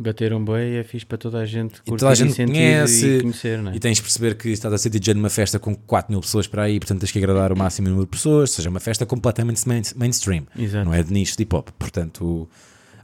Bateram 0.00 0.44
bem 0.44 0.76
é 0.76 0.84
fixe 0.84 1.04
para 1.04 1.18
toda 1.18 1.38
a 1.40 1.44
gente 1.44 1.74
E 1.84 1.90
curtir 1.90 1.98
toda 1.98 2.12
a 2.12 2.14
gente 2.14 2.36
conhece 2.36 3.16
e 3.16 3.20
conhecer, 3.20 3.60
não 3.60 3.72
é? 3.72 3.74
e 3.74 3.80
tens 3.80 3.96
de 3.96 4.02
perceber 4.02 4.36
que 4.36 4.48
estás 4.50 4.72
a 4.72 4.78
ser 4.78 4.90
DJ 4.90 5.12
numa 5.14 5.28
festa 5.28 5.58
com 5.58 5.74
4 5.74 6.12
mil 6.12 6.20
pessoas 6.20 6.46
para 6.46 6.62
aí, 6.62 6.78
portanto 6.78 7.00
tens 7.00 7.10
que 7.10 7.18
agradar 7.18 7.52
o 7.52 7.56
máximo 7.58 7.88
número 7.88 8.06
de 8.06 8.10
pessoas, 8.12 8.50
ou 8.50 8.54
seja, 8.56 8.70
uma 8.70 8.78
festa 8.78 9.04
completamente 9.04 9.66
main- 9.66 9.82
mainstream, 9.96 10.46
Exato. 10.56 10.84
não 10.84 10.94
é 10.94 11.02
de 11.02 11.12
nicho 11.12 11.36
de 11.36 11.42
hip 11.42 11.52
hop, 11.56 11.70
portanto 11.76 12.48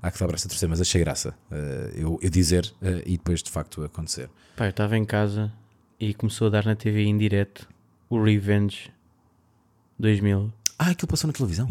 há 0.00 0.08
que 0.08 0.18
braço 0.24 0.46
a 0.46 0.48
torcer, 0.50 0.68
mas 0.68 0.80
achei 0.80 1.00
graça 1.00 1.34
eh, 1.50 1.94
eu, 1.96 2.16
eu 2.22 2.30
dizer 2.30 2.72
eh, 2.80 3.02
e 3.06 3.12
depois 3.16 3.42
de 3.42 3.50
facto 3.50 3.82
acontecer. 3.82 4.30
Pá, 4.56 4.66
eu 4.66 4.70
estava 4.70 4.96
em 4.96 5.04
casa 5.04 5.52
e 5.98 6.14
começou 6.14 6.46
a 6.46 6.50
dar 6.50 6.64
na 6.64 6.76
TV 6.76 7.02
em 7.02 7.18
direto 7.18 7.66
o 8.08 8.22
Revenge 8.22 8.92
2000. 9.98 10.52
Ah, 10.78 10.90
aquilo 10.90 11.08
passou 11.08 11.26
na 11.26 11.32
televisão? 11.34 11.66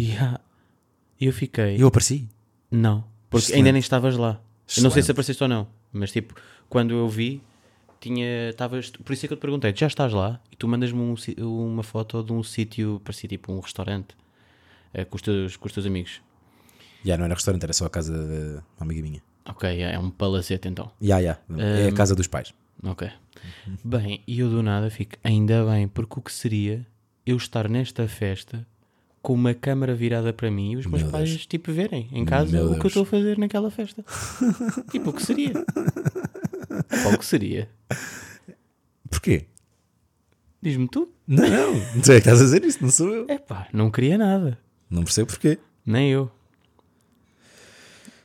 E 1.19 1.25
eu 1.25 1.33
fiquei. 1.33 1.81
Eu 1.81 1.87
apareci. 1.87 2.27
Não, 2.69 3.03
porque 3.29 3.45
Excelente. 3.45 3.59
ainda 3.59 3.71
nem 3.71 3.79
estavas 3.79 4.17
lá. 4.17 4.41
Eu 4.75 4.83
não 4.83 4.89
sei 4.89 5.03
se 5.03 5.11
apareceste 5.11 5.43
ou 5.43 5.49
não, 5.49 5.67
mas 5.91 6.11
tipo, 6.11 6.35
quando 6.69 6.93
eu 6.93 7.07
vi, 7.07 7.41
tinha. 7.99 8.49
Estavas. 8.49 8.89
Por 8.89 9.13
isso 9.13 9.25
é 9.25 9.27
que 9.27 9.33
eu 9.33 9.37
te 9.37 9.41
perguntei, 9.41 9.73
já 9.75 9.87
estás 9.87 10.11
lá? 10.11 10.39
E 10.51 10.55
tu 10.55 10.67
mandas-me 10.67 10.99
um 10.99 11.15
uma 11.65 11.83
foto 11.83 12.23
de 12.23 12.33
um 12.33 12.41
sítio, 12.43 13.01
parecia 13.03 13.29
tipo 13.29 13.51
um 13.51 13.59
restaurante, 13.59 14.15
eh, 14.93 15.05
com, 15.05 15.15
os 15.15 15.21
teus, 15.21 15.55
com 15.57 15.67
os 15.67 15.73
teus 15.73 15.85
amigos. 15.85 16.21
Já 17.05 17.17
não 17.17 17.25
era 17.25 17.33
restaurante, 17.33 17.63
era 17.63 17.73
só 17.73 17.85
a 17.85 17.89
casa 17.89 18.13
de 18.13 18.61
uma 18.77 18.85
amiga 18.85 19.01
minha. 19.01 19.21
Ok, 19.45 19.81
é 19.81 19.99
um 19.99 20.09
palacete 20.09 20.67
então. 20.67 20.91
Já, 21.01 21.21
já. 21.21 21.37
É 21.57 21.89
a 21.89 21.91
casa 21.91 22.15
dos 22.15 22.27
pais. 22.27 22.53
Ok. 22.81 23.09
Bem, 23.83 24.23
e 24.25 24.39
eu 24.39 24.49
do 24.49 24.63
nada 24.63 24.89
fico, 24.89 25.15
ainda 25.23 25.65
bem, 25.65 25.87
porque 25.87 26.19
o 26.19 26.21
que 26.21 26.31
seria 26.31 26.85
eu 27.25 27.37
estar 27.37 27.69
nesta 27.69 28.07
festa 28.07 28.65
com 29.23 29.33
uma 29.33 29.53
câmara 29.55 29.95
virada 29.95 30.31
para 30.33 30.51
mim 30.51 30.73
e 30.73 30.75
os 30.75 30.85
meus 30.85 31.01
Meu 31.01 31.11
pais, 31.11 31.29
Deus. 31.29 31.45
tipo, 31.47 31.71
verem 31.71 32.09
em 32.11 32.25
casa 32.25 32.51
Meu 32.51 32.65
o 32.65 32.69
que 32.71 32.75
eu 32.75 32.79
Deus. 32.81 32.85
estou 32.87 33.03
a 33.03 33.05
fazer 33.05 33.37
naquela 33.39 33.71
festa. 33.71 34.03
tipo, 34.91 35.09
o 35.09 35.13
que 35.13 35.23
seria? 35.25 35.53
O 37.13 37.17
que 37.17 37.25
seria? 37.25 37.69
Porquê? 39.09 39.45
Diz-me 40.61 40.87
tu. 40.89 41.09
Não, 41.27 41.47
não. 41.49 41.73
Tu 42.01 42.11
é 42.11 42.15
que 42.15 42.17
estás 42.19 42.41
a 42.41 42.43
dizer 42.43 42.63
isso, 42.65 42.79
não 42.81 42.89
sou 42.91 43.09
eu. 43.13 43.25
Epá, 43.29 43.67
não 43.73 43.89
queria 43.89 44.17
nada. 44.17 44.57
Não 44.89 45.03
percebo 45.03 45.27
porquê. 45.29 45.57
Nem 45.85 46.11
eu. 46.11 46.29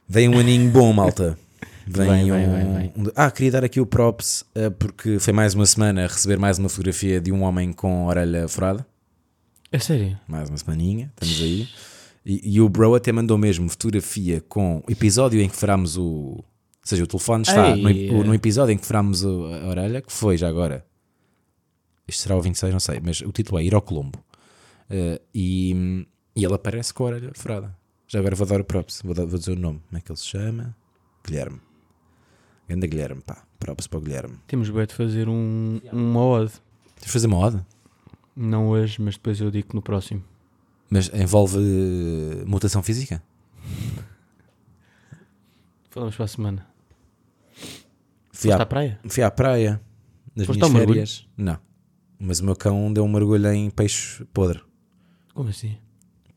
Vem 0.09 0.29
um 0.29 0.39
aninho 0.39 0.71
bom, 0.71 0.93
malta. 0.93 1.39
Vem, 1.87 2.07
Vem, 2.07 2.33
um... 2.33 2.35
vem, 2.35 2.47
vem, 2.49 2.75
vem. 2.75 2.93
um- 2.97 3.11
Ah, 3.15 3.31
queria 3.31 3.53
dar 3.53 3.65
aqui 3.65 3.81
o 3.81 3.87
props 3.87 4.45
eh, 4.55 4.69
porque 4.71 5.19
foi 5.19 5.33
mais 5.33 5.55
uma 5.55 5.65
semana 5.65 6.05
a 6.05 6.07
receber 6.09 6.39
mais 6.39 6.59
uma 6.59 6.69
fotografia 6.69 7.21
de 7.21 7.31
um 7.33 7.43
homem 7.43 7.73
com 7.73 8.03
a 8.05 8.11
orelha 8.11 8.49
furada. 8.49 8.87
É 9.71 9.79
sério? 9.79 10.19
Mais 10.27 10.49
uma 10.49 10.57
semaninha, 10.57 11.13
estamos 11.15 11.43
aí. 11.43 11.69
E, 12.25 12.55
e 12.57 12.61
o 12.61 12.69
bro 12.69 12.95
até 12.95 13.13
mandou 13.13 13.37
mesmo 13.39 13.69
fotografia 13.69 14.41
com 14.43 14.79
o 14.87 14.91
episódio 14.91 15.41
em 15.41 15.49
que 15.49 15.57
furámos 15.57 15.97
o. 15.97 16.05
Ou 16.05 16.45
seja, 16.85 17.05
o 17.05 17.07
telefone 17.07 17.43
está 17.43 17.77
no, 17.77 17.89
Ei, 17.91 18.11
no 18.11 18.33
é. 18.33 18.37
episódio 18.37 18.73
em 18.73 18.79
que 18.79 18.87
furámos 18.87 19.23
o- 19.23 19.45
a 19.47 19.69
orelha, 19.69 20.01
que 20.01 20.11
foi 20.13 20.37
já 20.39 20.49
agora. 20.49 20.87
Isto 22.07 22.23
será 22.23 22.37
o 22.37 22.41
26, 22.41 22.73
não 22.73 22.81
sei, 22.81 22.99
mas 23.03 23.21
o 23.21 23.31
título 23.31 23.59
é 23.61 23.65
Ir 23.65 23.75
ao 23.75 23.83
Colombo. 23.83 24.19
Eh, 24.89 25.21
e, 25.35 26.07
e 26.35 26.43
ele 26.45 26.55
aparece 26.55 26.95
com 26.95 27.05
a 27.05 27.07
orelha 27.09 27.31
furada. 27.35 27.77
Já 28.07 28.19
agora 28.21 28.35
vou 28.35 28.47
dar 28.47 28.59
o 28.61 28.65
props, 28.65 29.03
vou, 29.05 29.13
dar- 29.13 29.27
vou 29.27 29.39
dizer 29.39 29.53
o 29.53 29.61
nome. 29.61 29.83
Como 29.87 29.99
é 29.99 30.01
que 30.01 30.11
ele 30.11 30.17
se 30.19 30.25
chama? 30.27 30.75
Guilherme. 31.27 31.61
Ganda 32.67 32.87
Guilherme, 32.87 33.21
pá. 33.21 33.45
Props 33.59 33.87
para 33.87 33.99
o 33.99 34.01
Guilherme. 34.03 34.39
Temos 34.47 34.71
bem 34.71 34.87
de 34.87 34.95
fazer 34.95 35.29
um, 35.29 35.79
uma 35.93 36.25
ode. 36.25 36.53
Tens 36.97 37.07
de 37.07 37.13
fazer 37.13 37.27
uma 37.27 37.39
ode? 37.39 37.61
Não 38.41 38.69
hoje, 38.69 39.03
mas 39.03 39.15
depois 39.17 39.41
eu 39.41 39.51
digo 39.51 39.71
no 39.75 39.83
próximo. 39.83 40.23
Mas 40.89 41.11
envolve 41.13 41.59
eh, 41.59 42.45
mutação 42.47 42.83
física? 42.85 43.21
Falamos 45.91 46.15
para 46.15 46.25
a 46.25 46.29
semana. 46.29 46.67
Fui 48.33 48.51
Foste 48.51 48.61
à, 48.61 48.63
à 48.63 48.67
praia? 48.67 49.01
fui 49.09 49.23
à 49.23 49.31
praia 49.31 49.81
nas 50.37 50.47
Foste 50.47 50.59
minhas 50.61 50.71
ao 50.71 50.77
mergulho? 50.79 50.95
férias. 51.01 51.27
Não. 51.37 51.59
Mas 52.19 52.41
o 52.41 52.45
meu 52.45 52.55
cão 52.57 52.93
deu 52.93 53.05
um 53.05 53.09
mergulho 53.09 53.51
em 53.53 53.71
peixe 53.71 54.25
podre. 54.33 54.61
Como 55.35 55.49
assim? 55.51 55.77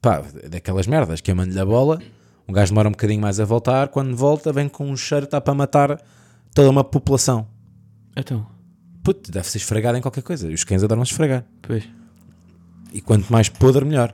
Pá, 0.01 0.21
daquelas 0.49 0.87
merdas 0.87 1.21
que 1.21 1.29
eu 1.29 1.35
mando-lhe 1.35 1.59
a 1.59 1.65
bola. 1.65 2.01
Um 2.47 2.53
gajo 2.53 2.71
demora 2.71 2.87
um 2.89 2.91
bocadinho 2.91 3.21
mais 3.21 3.39
a 3.39 3.45
voltar. 3.45 3.89
Quando 3.89 4.15
volta, 4.15 4.51
vem 4.51 4.67
com 4.67 4.89
um 4.89 4.97
cheiro, 4.97 5.25
está 5.25 5.39
para 5.39 5.53
matar 5.53 6.01
toda 6.53 6.69
uma 6.69 6.83
população. 6.83 7.47
Então, 8.15 8.45
Puto, 9.03 9.31
deve 9.31 9.47
ser 9.49 9.57
esfregado 9.57 9.97
em 9.97 10.01
qualquer 10.01 10.21
coisa. 10.21 10.47
Os 10.47 10.63
cães 10.63 10.83
adoram 10.83 11.03
esfregar. 11.03 11.45
pois. 11.61 11.87
E 12.93 12.99
quanto 12.99 13.31
mais 13.31 13.47
podre, 13.47 13.85
melhor. 13.85 14.13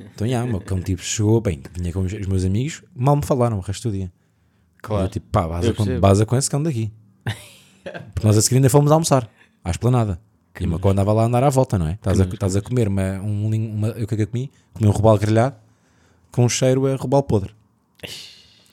Então, 0.00 0.26
já, 0.26 0.42
o 0.42 0.46
meu 0.48 0.60
cão 0.60 0.80
tipo 0.80 1.02
chegou, 1.02 1.40
bem, 1.40 1.62
vinha 1.72 1.92
com 1.92 2.00
os 2.00 2.26
meus 2.26 2.44
amigos, 2.44 2.82
mal 2.94 3.14
me 3.14 3.24
falaram 3.24 3.56
o 3.56 3.60
resto 3.60 3.88
do 3.88 3.96
dia. 3.96 4.12
Claro. 4.82 5.04
Eu, 5.04 5.08
tipo, 5.08 5.26
pá, 5.30 5.46
baza 5.46 5.72
com, 5.72 6.00
baza 6.00 6.26
com 6.26 6.36
esse 6.36 6.50
cão 6.50 6.62
daqui. 6.62 6.92
Porque 8.14 8.26
nós 8.26 8.36
a 8.36 8.42
seguir 8.42 8.56
ainda 8.56 8.68
fomos 8.68 8.90
almoçar, 8.90 9.30
à 9.64 9.70
esplanada. 9.70 10.20
e 10.58 10.64
o 10.64 10.68
meu 10.68 10.80
cão 10.80 10.90
andava 10.90 11.12
lá 11.12 11.22
a 11.22 11.26
andar 11.26 11.44
à 11.44 11.50
volta, 11.50 11.78
não 11.78 11.86
é? 11.86 11.92
Estás 11.92 12.20
a, 12.20 12.24
estás 12.24 12.56
a 12.56 12.60
comer 12.60 12.88
uma, 12.88 13.20
um, 13.20 13.46
uma. 13.46 13.88
Eu 13.88 14.06
que 14.06 14.14
é 14.14 14.16
que 14.16 14.22
eu 14.24 14.26
comi? 14.26 14.50
Comi 14.72 14.88
um 14.88 14.92
robalo 14.92 15.18
grelhado 15.18 15.56
com 16.32 16.44
um 16.44 16.48
cheiro 16.48 16.86
a 16.86 16.96
robalo 16.96 17.22
podre. 17.22 17.54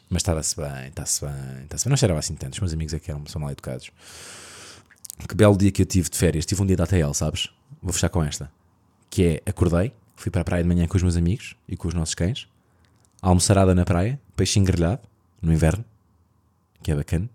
Mas 0.09 0.21
estava-se 0.21 0.55
bem, 0.55 0.87
está-se 0.87 1.25
bem, 1.25 1.63
está-se 1.63 1.85
bem. 1.85 1.89
Não 1.89 1.97
cheirava 1.97 2.19
assim 2.19 2.35
tanto, 2.35 2.53
os 2.53 2.59
meus 2.59 2.73
amigos 2.73 2.93
é 2.93 2.99
que 2.99 3.11
eram, 3.11 3.25
são 3.27 3.41
mal 3.41 3.51
educados. 3.51 3.91
Que 5.25 5.35
belo 5.35 5.57
dia 5.57 5.71
que 5.71 5.81
eu 5.81 5.85
tive 5.85 6.09
de 6.09 6.17
férias. 6.17 6.45
Tive 6.45 6.61
um 6.61 6.65
dia 6.65 6.75
da 6.77 6.83
ATL, 6.83 7.13
sabes? 7.13 7.49
Vou 7.81 7.91
fechar 7.93 8.09
com 8.09 8.23
esta. 8.23 8.51
Que 9.09 9.41
é, 9.45 9.49
acordei, 9.49 9.93
fui 10.15 10.31
para 10.31 10.41
a 10.41 10.45
praia 10.45 10.63
de 10.63 10.67
manhã 10.69 10.87
com 10.87 10.97
os 10.97 11.03
meus 11.03 11.15
amigos 11.15 11.55
e 11.67 11.75
com 11.77 11.87
os 11.87 11.93
nossos 11.93 12.13
cães. 12.15 12.47
Almoçarada 13.21 13.73
na 13.73 13.83
praia, 13.85 14.19
peixinho 14.35 14.65
grelhado, 14.65 15.01
no 15.41 15.51
inverno, 15.51 15.83
que 16.83 16.91
é 16.91 16.95
bacana. 16.95 17.29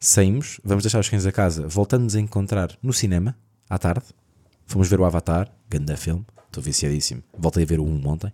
Saímos, 0.00 0.60
vamos 0.62 0.84
deixar 0.84 1.00
os 1.00 1.08
cães 1.08 1.26
a 1.26 1.32
casa, 1.32 1.66
voltamos 1.66 2.14
a 2.14 2.20
encontrar 2.20 2.76
no 2.82 2.92
cinema, 2.92 3.36
à 3.68 3.78
tarde. 3.78 4.04
Fomos 4.66 4.86
ver 4.88 5.00
o 5.00 5.04
Avatar, 5.04 5.50
grande 5.68 5.96
filme, 5.96 6.24
estou 6.46 6.62
viciadíssimo. 6.62 7.22
Voltei 7.36 7.64
a 7.64 7.66
ver 7.66 7.80
o 7.80 7.84
1 7.84 8.06
ontem. 8.06 8.32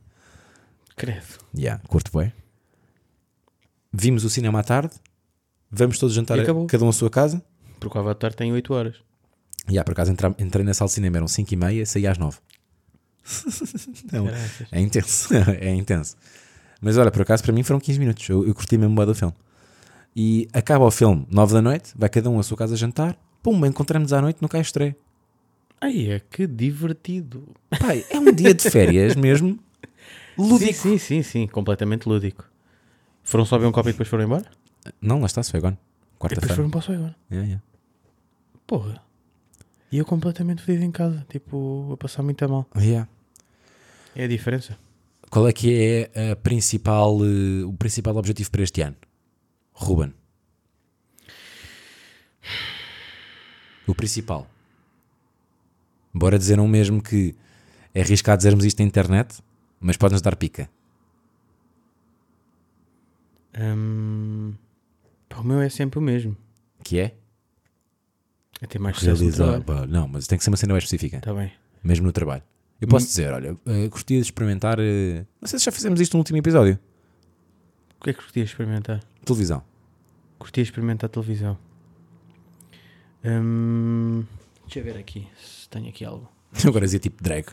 Credo. 0.96 1.24
Yeah, 1.56 1.82
curto 1.88 2.16
bem. 2.18 2.32
Vimos 3.92 4.24
o 4.24 4.30
cinema 4.30 4.60
à 4.60 4.64
tarde, 4.64 4.92
vamos 5.70 5.98
todos 5.98 6.14
jantar, 6.14 6.36
a- 6.38 6.44
cada 6.66 6.84
um 6.84 6.88
à 6.88 6.92
sua 6.92 7.08
casa. 7.08 7.42
Porque 7.84 7.98
o 7.98 8.00
Avatar 8.00 8.32
tem 8.34 8.52
8 8.52 8.72
horas. 8.74 8.96
E 9.68 9.72
yeah, 9.72 9.84
por 9.84 9.92
acaso 9.92 10.12
entra- 10.12 10.34
entrei 10.38 10.64
na 10.64 10.74
sala 10.74 10.88
de 10.88 10.94
cinema, 10.94 11.16
eram 11.18 11.28
5 11.28 11.52
e 11.52 11.56
meia, 11.56 11.86
saí 11.86 12.06
às 12.06 12.18
9. 12.18 12.38
Não, 14.12 14.26
Caraças. 14.26 14.66
é 14.70 14.80
intenso, 14.80 15.28
é 15.60 15.74
intenso. 15.74 16.16
Mas 16.80 16.98
olha, 16.98 17.10
por 17.10 17.22
acaso 17.22 17.42
para 17.42 17.52
mim 17.52 17.62
foram 17.62 17.80
15 17.80 17.98
minutos, 17.98 18.28
eu, 18.28 18.46
eu 18.46 18.54
curti 18.54 18.76
mesmo 18.76 18.94
bem 18.94 19.06
do 19.06 19.14
filme. 19.14 19.34
E 20.14 20.46
acaba 20.52 20.84
o 20.84 20.90
filme, 20.90 21.26
9 21.30 21.54
da 21.54 21.62
noite, 21.62 21.92
vai 21.96 22.08
cada 22.08 22.28
um 22.30 22.38
à 22.38 22.42
sua 22.42 22.56
casa 22.56 22.76
jantar, 22.76 23.16
pum, 23.42 23.64
encontramos 23.66 24.12
à 24.12 24.20
noite 24.20 24.40
no 24.42 24.48
Caio 24.48 24.62
Estreia. 24.62 24.96
Ai, 25.80 26.10
é 26.10 26.20
que 26.20 26.46
divertido. 26.46 27.48
Pai, 27.80 28.04
é 28.10 28.18
um 28.18 28.32
dia 28.32 28.54
de 28.54 28.70
férias 28.70 29.16
mesmo, 29.16 29.58
lúdico. 30.38 30.72
Sim, 30.74 30.96
sim, 30.96 30.98
sim, 30.98 31.22
sim. 31.22 31.46
Completamente 31.46 32.08
lúdico. 32.08 32.44
Foram 33.22 33.44
só 33.46 33.58
ver 33.58 33.66
um 33.66 33.72
copo 33.72 33.88
e 33.88 33.92
depois 33.92 34.08
foram 34.08 34.24
embora? 34.24 34.44
Não, 35.00 35.20
lá 35.20 35.26
está-se, 35.26 35.50
foi 35.50 35.58
agora. 35.58 35.74
E 35.74 35.76
depois 35.76 36.18
Quarta-feira. 36.32 36.54
foram 36.54 36.70
para 36.70 36.92
o 36.92 36.94
agora. 36.96 37.16
Yeah, 37.30 37.46
yeah. 37.48 37.62
Porra. 38.66 39.02
E 39.90 39.98
eu 39.98 40.04
completamente 40.04 40.62
fedido 40.62 40.84
em 40.84 40.90
casa. 40.90 41.24
Tipo, 41.28 41.92
a 41.92 41.96
passar 41.96 42.22
muito 42.22 42.44
a 42.44 42.48
mal. 42.48 42.68
Yeah. 42.76 43.08
É 44.14 44.24
a 44.24 44.28
diferença. 44.28 44.78
Qual 45.30 45.48
é 45.48 45.52
que 45.52 46.10
é 46.14 46.32
a 46.32 46.36
principal, 46.36 47.18
eh, 47.24 47.64
o 47.64 47.72
principal 47.72 48.16
objetivo 48.16 48.50
para 48.50 48.62
este 48.62 48.82
ano? 48.82 48.96
Ruben. 49.72 50.14
O 53.86 53.94
principal. 53.94 54.46
Bora 56.12 56.38
dizer 56.38 56.60
um 56.60 56.68
mesmo 56.68 57.02
que 57.02 57.34
é 57.92 58.00
arriscado 58.00 58.38
dizermos 58.38 58.64
isto 58.64 58.78
na 58.78 58.86
internet, 58.86 59.42
mas 59.80 59.96
pode-nos 59.96 60.22
dar 60.22 60.36
pica. 60.36 60.70
Pá, 65.28 65.38
o 65.40 65.44
meu 65.44 65.60
é 65.60 65.68
sempre 65.68 65.98
o 65.98 66.02
mesmo. 66.02 66.36
Que 66.82 66.98
é? 67.00 67.14
É 68.64 68.66
ter 68.66 68.78
mais 68.78 68.96
Realizar. 68.98 69.60
pá, 69.62 69.86
Não, 69.86 70.08
mas 70.08 70.26
tem 70.26 70.38
que 70.38 70.42
ser 70.44 70.48
uma 70.50 70.56
cena 70.56 70.72
mais 70.72 70.84
específica. 70.84 71.18
Está 71.18 71.34
bem. 71.34 71.52
Mesmo 71.82 72.06
no 72.06 72.12
trabalho. 72.12 72.42
Eu 72.80 72.88
posso 72.88 73.06
dizer, 73.06 73.30
olha, 73.30 73.54
eh, 73.66 73.88
gostaria 73.88 74.18
de 74.20 74.26
experimentar. 74.26 74.78
eh, 74.80 75.24
não 75.40 75.46
sei 75.46 75.58
se 75.58 75.66
já 75.66 75.72
fizemos 75.72 76.00
isto 76.00 76.14
no 76.14 76.20
último 76.20 76.38
episódio. 76.38 76.78
O 78.00 78.04
que 78.04 78.10
é 78.10 78.12
que 78.14 78.20
curtias 78.22 78.48
experimentar? 78.48 79.00
Televisão. 79.24 79.62
Curtia 80.38 80.62
experimentar 80.62 81.10
televisão. 81.10 81.58
Hum, 83.24 84.24
deixa 84.64 84.80
eu 84.80 84.84
ver 84.84 84.96
aqui 84.98 85.26
se 85.38 85.68
tenho 85.68 85.88
aqui 85.88 86.04
algo. 86.04 86.26
Agora 86.66 86.84
dizia 86.86 86.98
tipo 87.00 87.22
drag. 87.22 87.46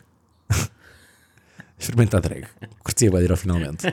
experimentar 1.78 2.20
drag. 2.22 2.46
Curtia 2.82 3.10
vai 3.10 3.22
ir 3.24 3.30
ao 3.30 3.36
finalmente. 3.36 3.86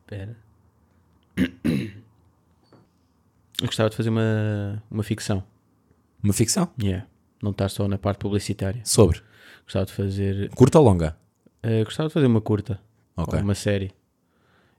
Espera. 0.00 0.36
Eu 3.64 3.68
gostava 3.68 3.88
de 3.88 3.96
fazer 3.96 4.10
uma, 4.10 4.82
uma 4.90 5.02
ficção. 5.02 5.42
Uma 6.22 6.34
ficção? 6.34 6.68
Yeah. 6.78 7.06
Não 7.42 7.50
estar 7.50 7.70
só 7.70 7.88
na 7.88 7.96
parte 7.96 8.18
publicitária. 8.18 8.82
Sobre. 8.84 9.22
Gostava 9.64 9.86
de 9.86 9.92
fazer. 9.92 10.50
Curta 10.50 10.78
ou 10.78 10.84
longa? 10.84 11.16
eh, 11.62 11.82
gostava 11.82 12.08
de 12.10 12.12
fazer 12.12 12.26
uma 12.26 12.42
curta. 12.42 12.78
Ok. 13.16 13.38
Ou 13.38 13.42
uma 13.42 13.54
série. 13.54 13.90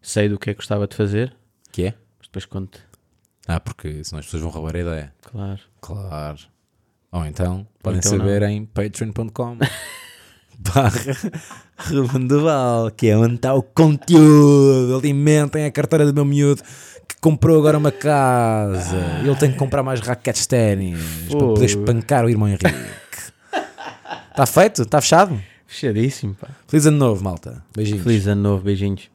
Sei 0.03 0.29
do 0.29 0.37
que 0.37 0.51
é 0.51 0.53
que 0.53 0.57
gostava 0.59 0.87
de 0.87 0.95
fazer, 0.95 1.35
Que 1.71 1.85
é? 1.85 1.93
mas 2.19 2.27
depois 2.27 2.45
conto. 2.45 2.79
Ah, 3.47 3.59
porque 3.59 4.03
senão 4.03 4.19
as 4.19 4.25
pessoas 4.25 4.43
vão 4.43 4.51
roubar 4.51 4.75
a 4.75 4.79
ideia. 4.79 5.13
Claro. 5.23 5.61
Claro. 5.81 6.37
Ou 7.11 7.25
então, 7.25 7.67
podem 7.81 7.97
então 7.99 8.11
saber 8.19 8.43
em 8.43 8.65
patreon.com 8.65 9.57
barra 10.59 10.91
Ruben 11.89 12.27
Duval, 12.27 12.91
que 12.91 13.07
é 13.07 13.17
onde 13.17 13.35
está 13.35 13.55
o 13.55 13.63
conteúdo. 13.63 14.95
Alimentem 14.97 15.65
a 15.65 15.71
carteira 15.71 16.05
do 16.05 16.13
meu 16.13 16.23
miúdo 16.25 16.61
que 17.07 17.15
comprou 17.21 17.57
agora 17.59 17.77
uma 17.77 17.91
casa. 17.91 18.97
Ele 19.23 19.35
tem 19.35 19.51
que 19.51 19.57
comprar 19.57 19.83
mais 19.83 19.99
raquetes 19.99 20.43
de 20.43 20.47
ténis 20.49 20.99
para 21.29 21.39
poder 21.39 21.65
espancar 21.65 22.25
o 22.25 22.29
irmão 22.29 22.47
Henrique. 22.47 22.65
Está 24.31 24.45
feito? 24.47 24.81
Está 24.83 25.01
fechado? 25.01 25.39
Fechadíssimo, 25.67 26.35
pá. 26.35 26.47
Feliz 26.67 26.85
ano 26.85 26.97
novo, 26.97 27.23
malta. 27.23 27.63
Beijinhos. 27.75 28.03
Feliz 28.03 28.27
ano 28.27 28.41
novo, 28.41 28.63
beijinhos. 28.63 29.09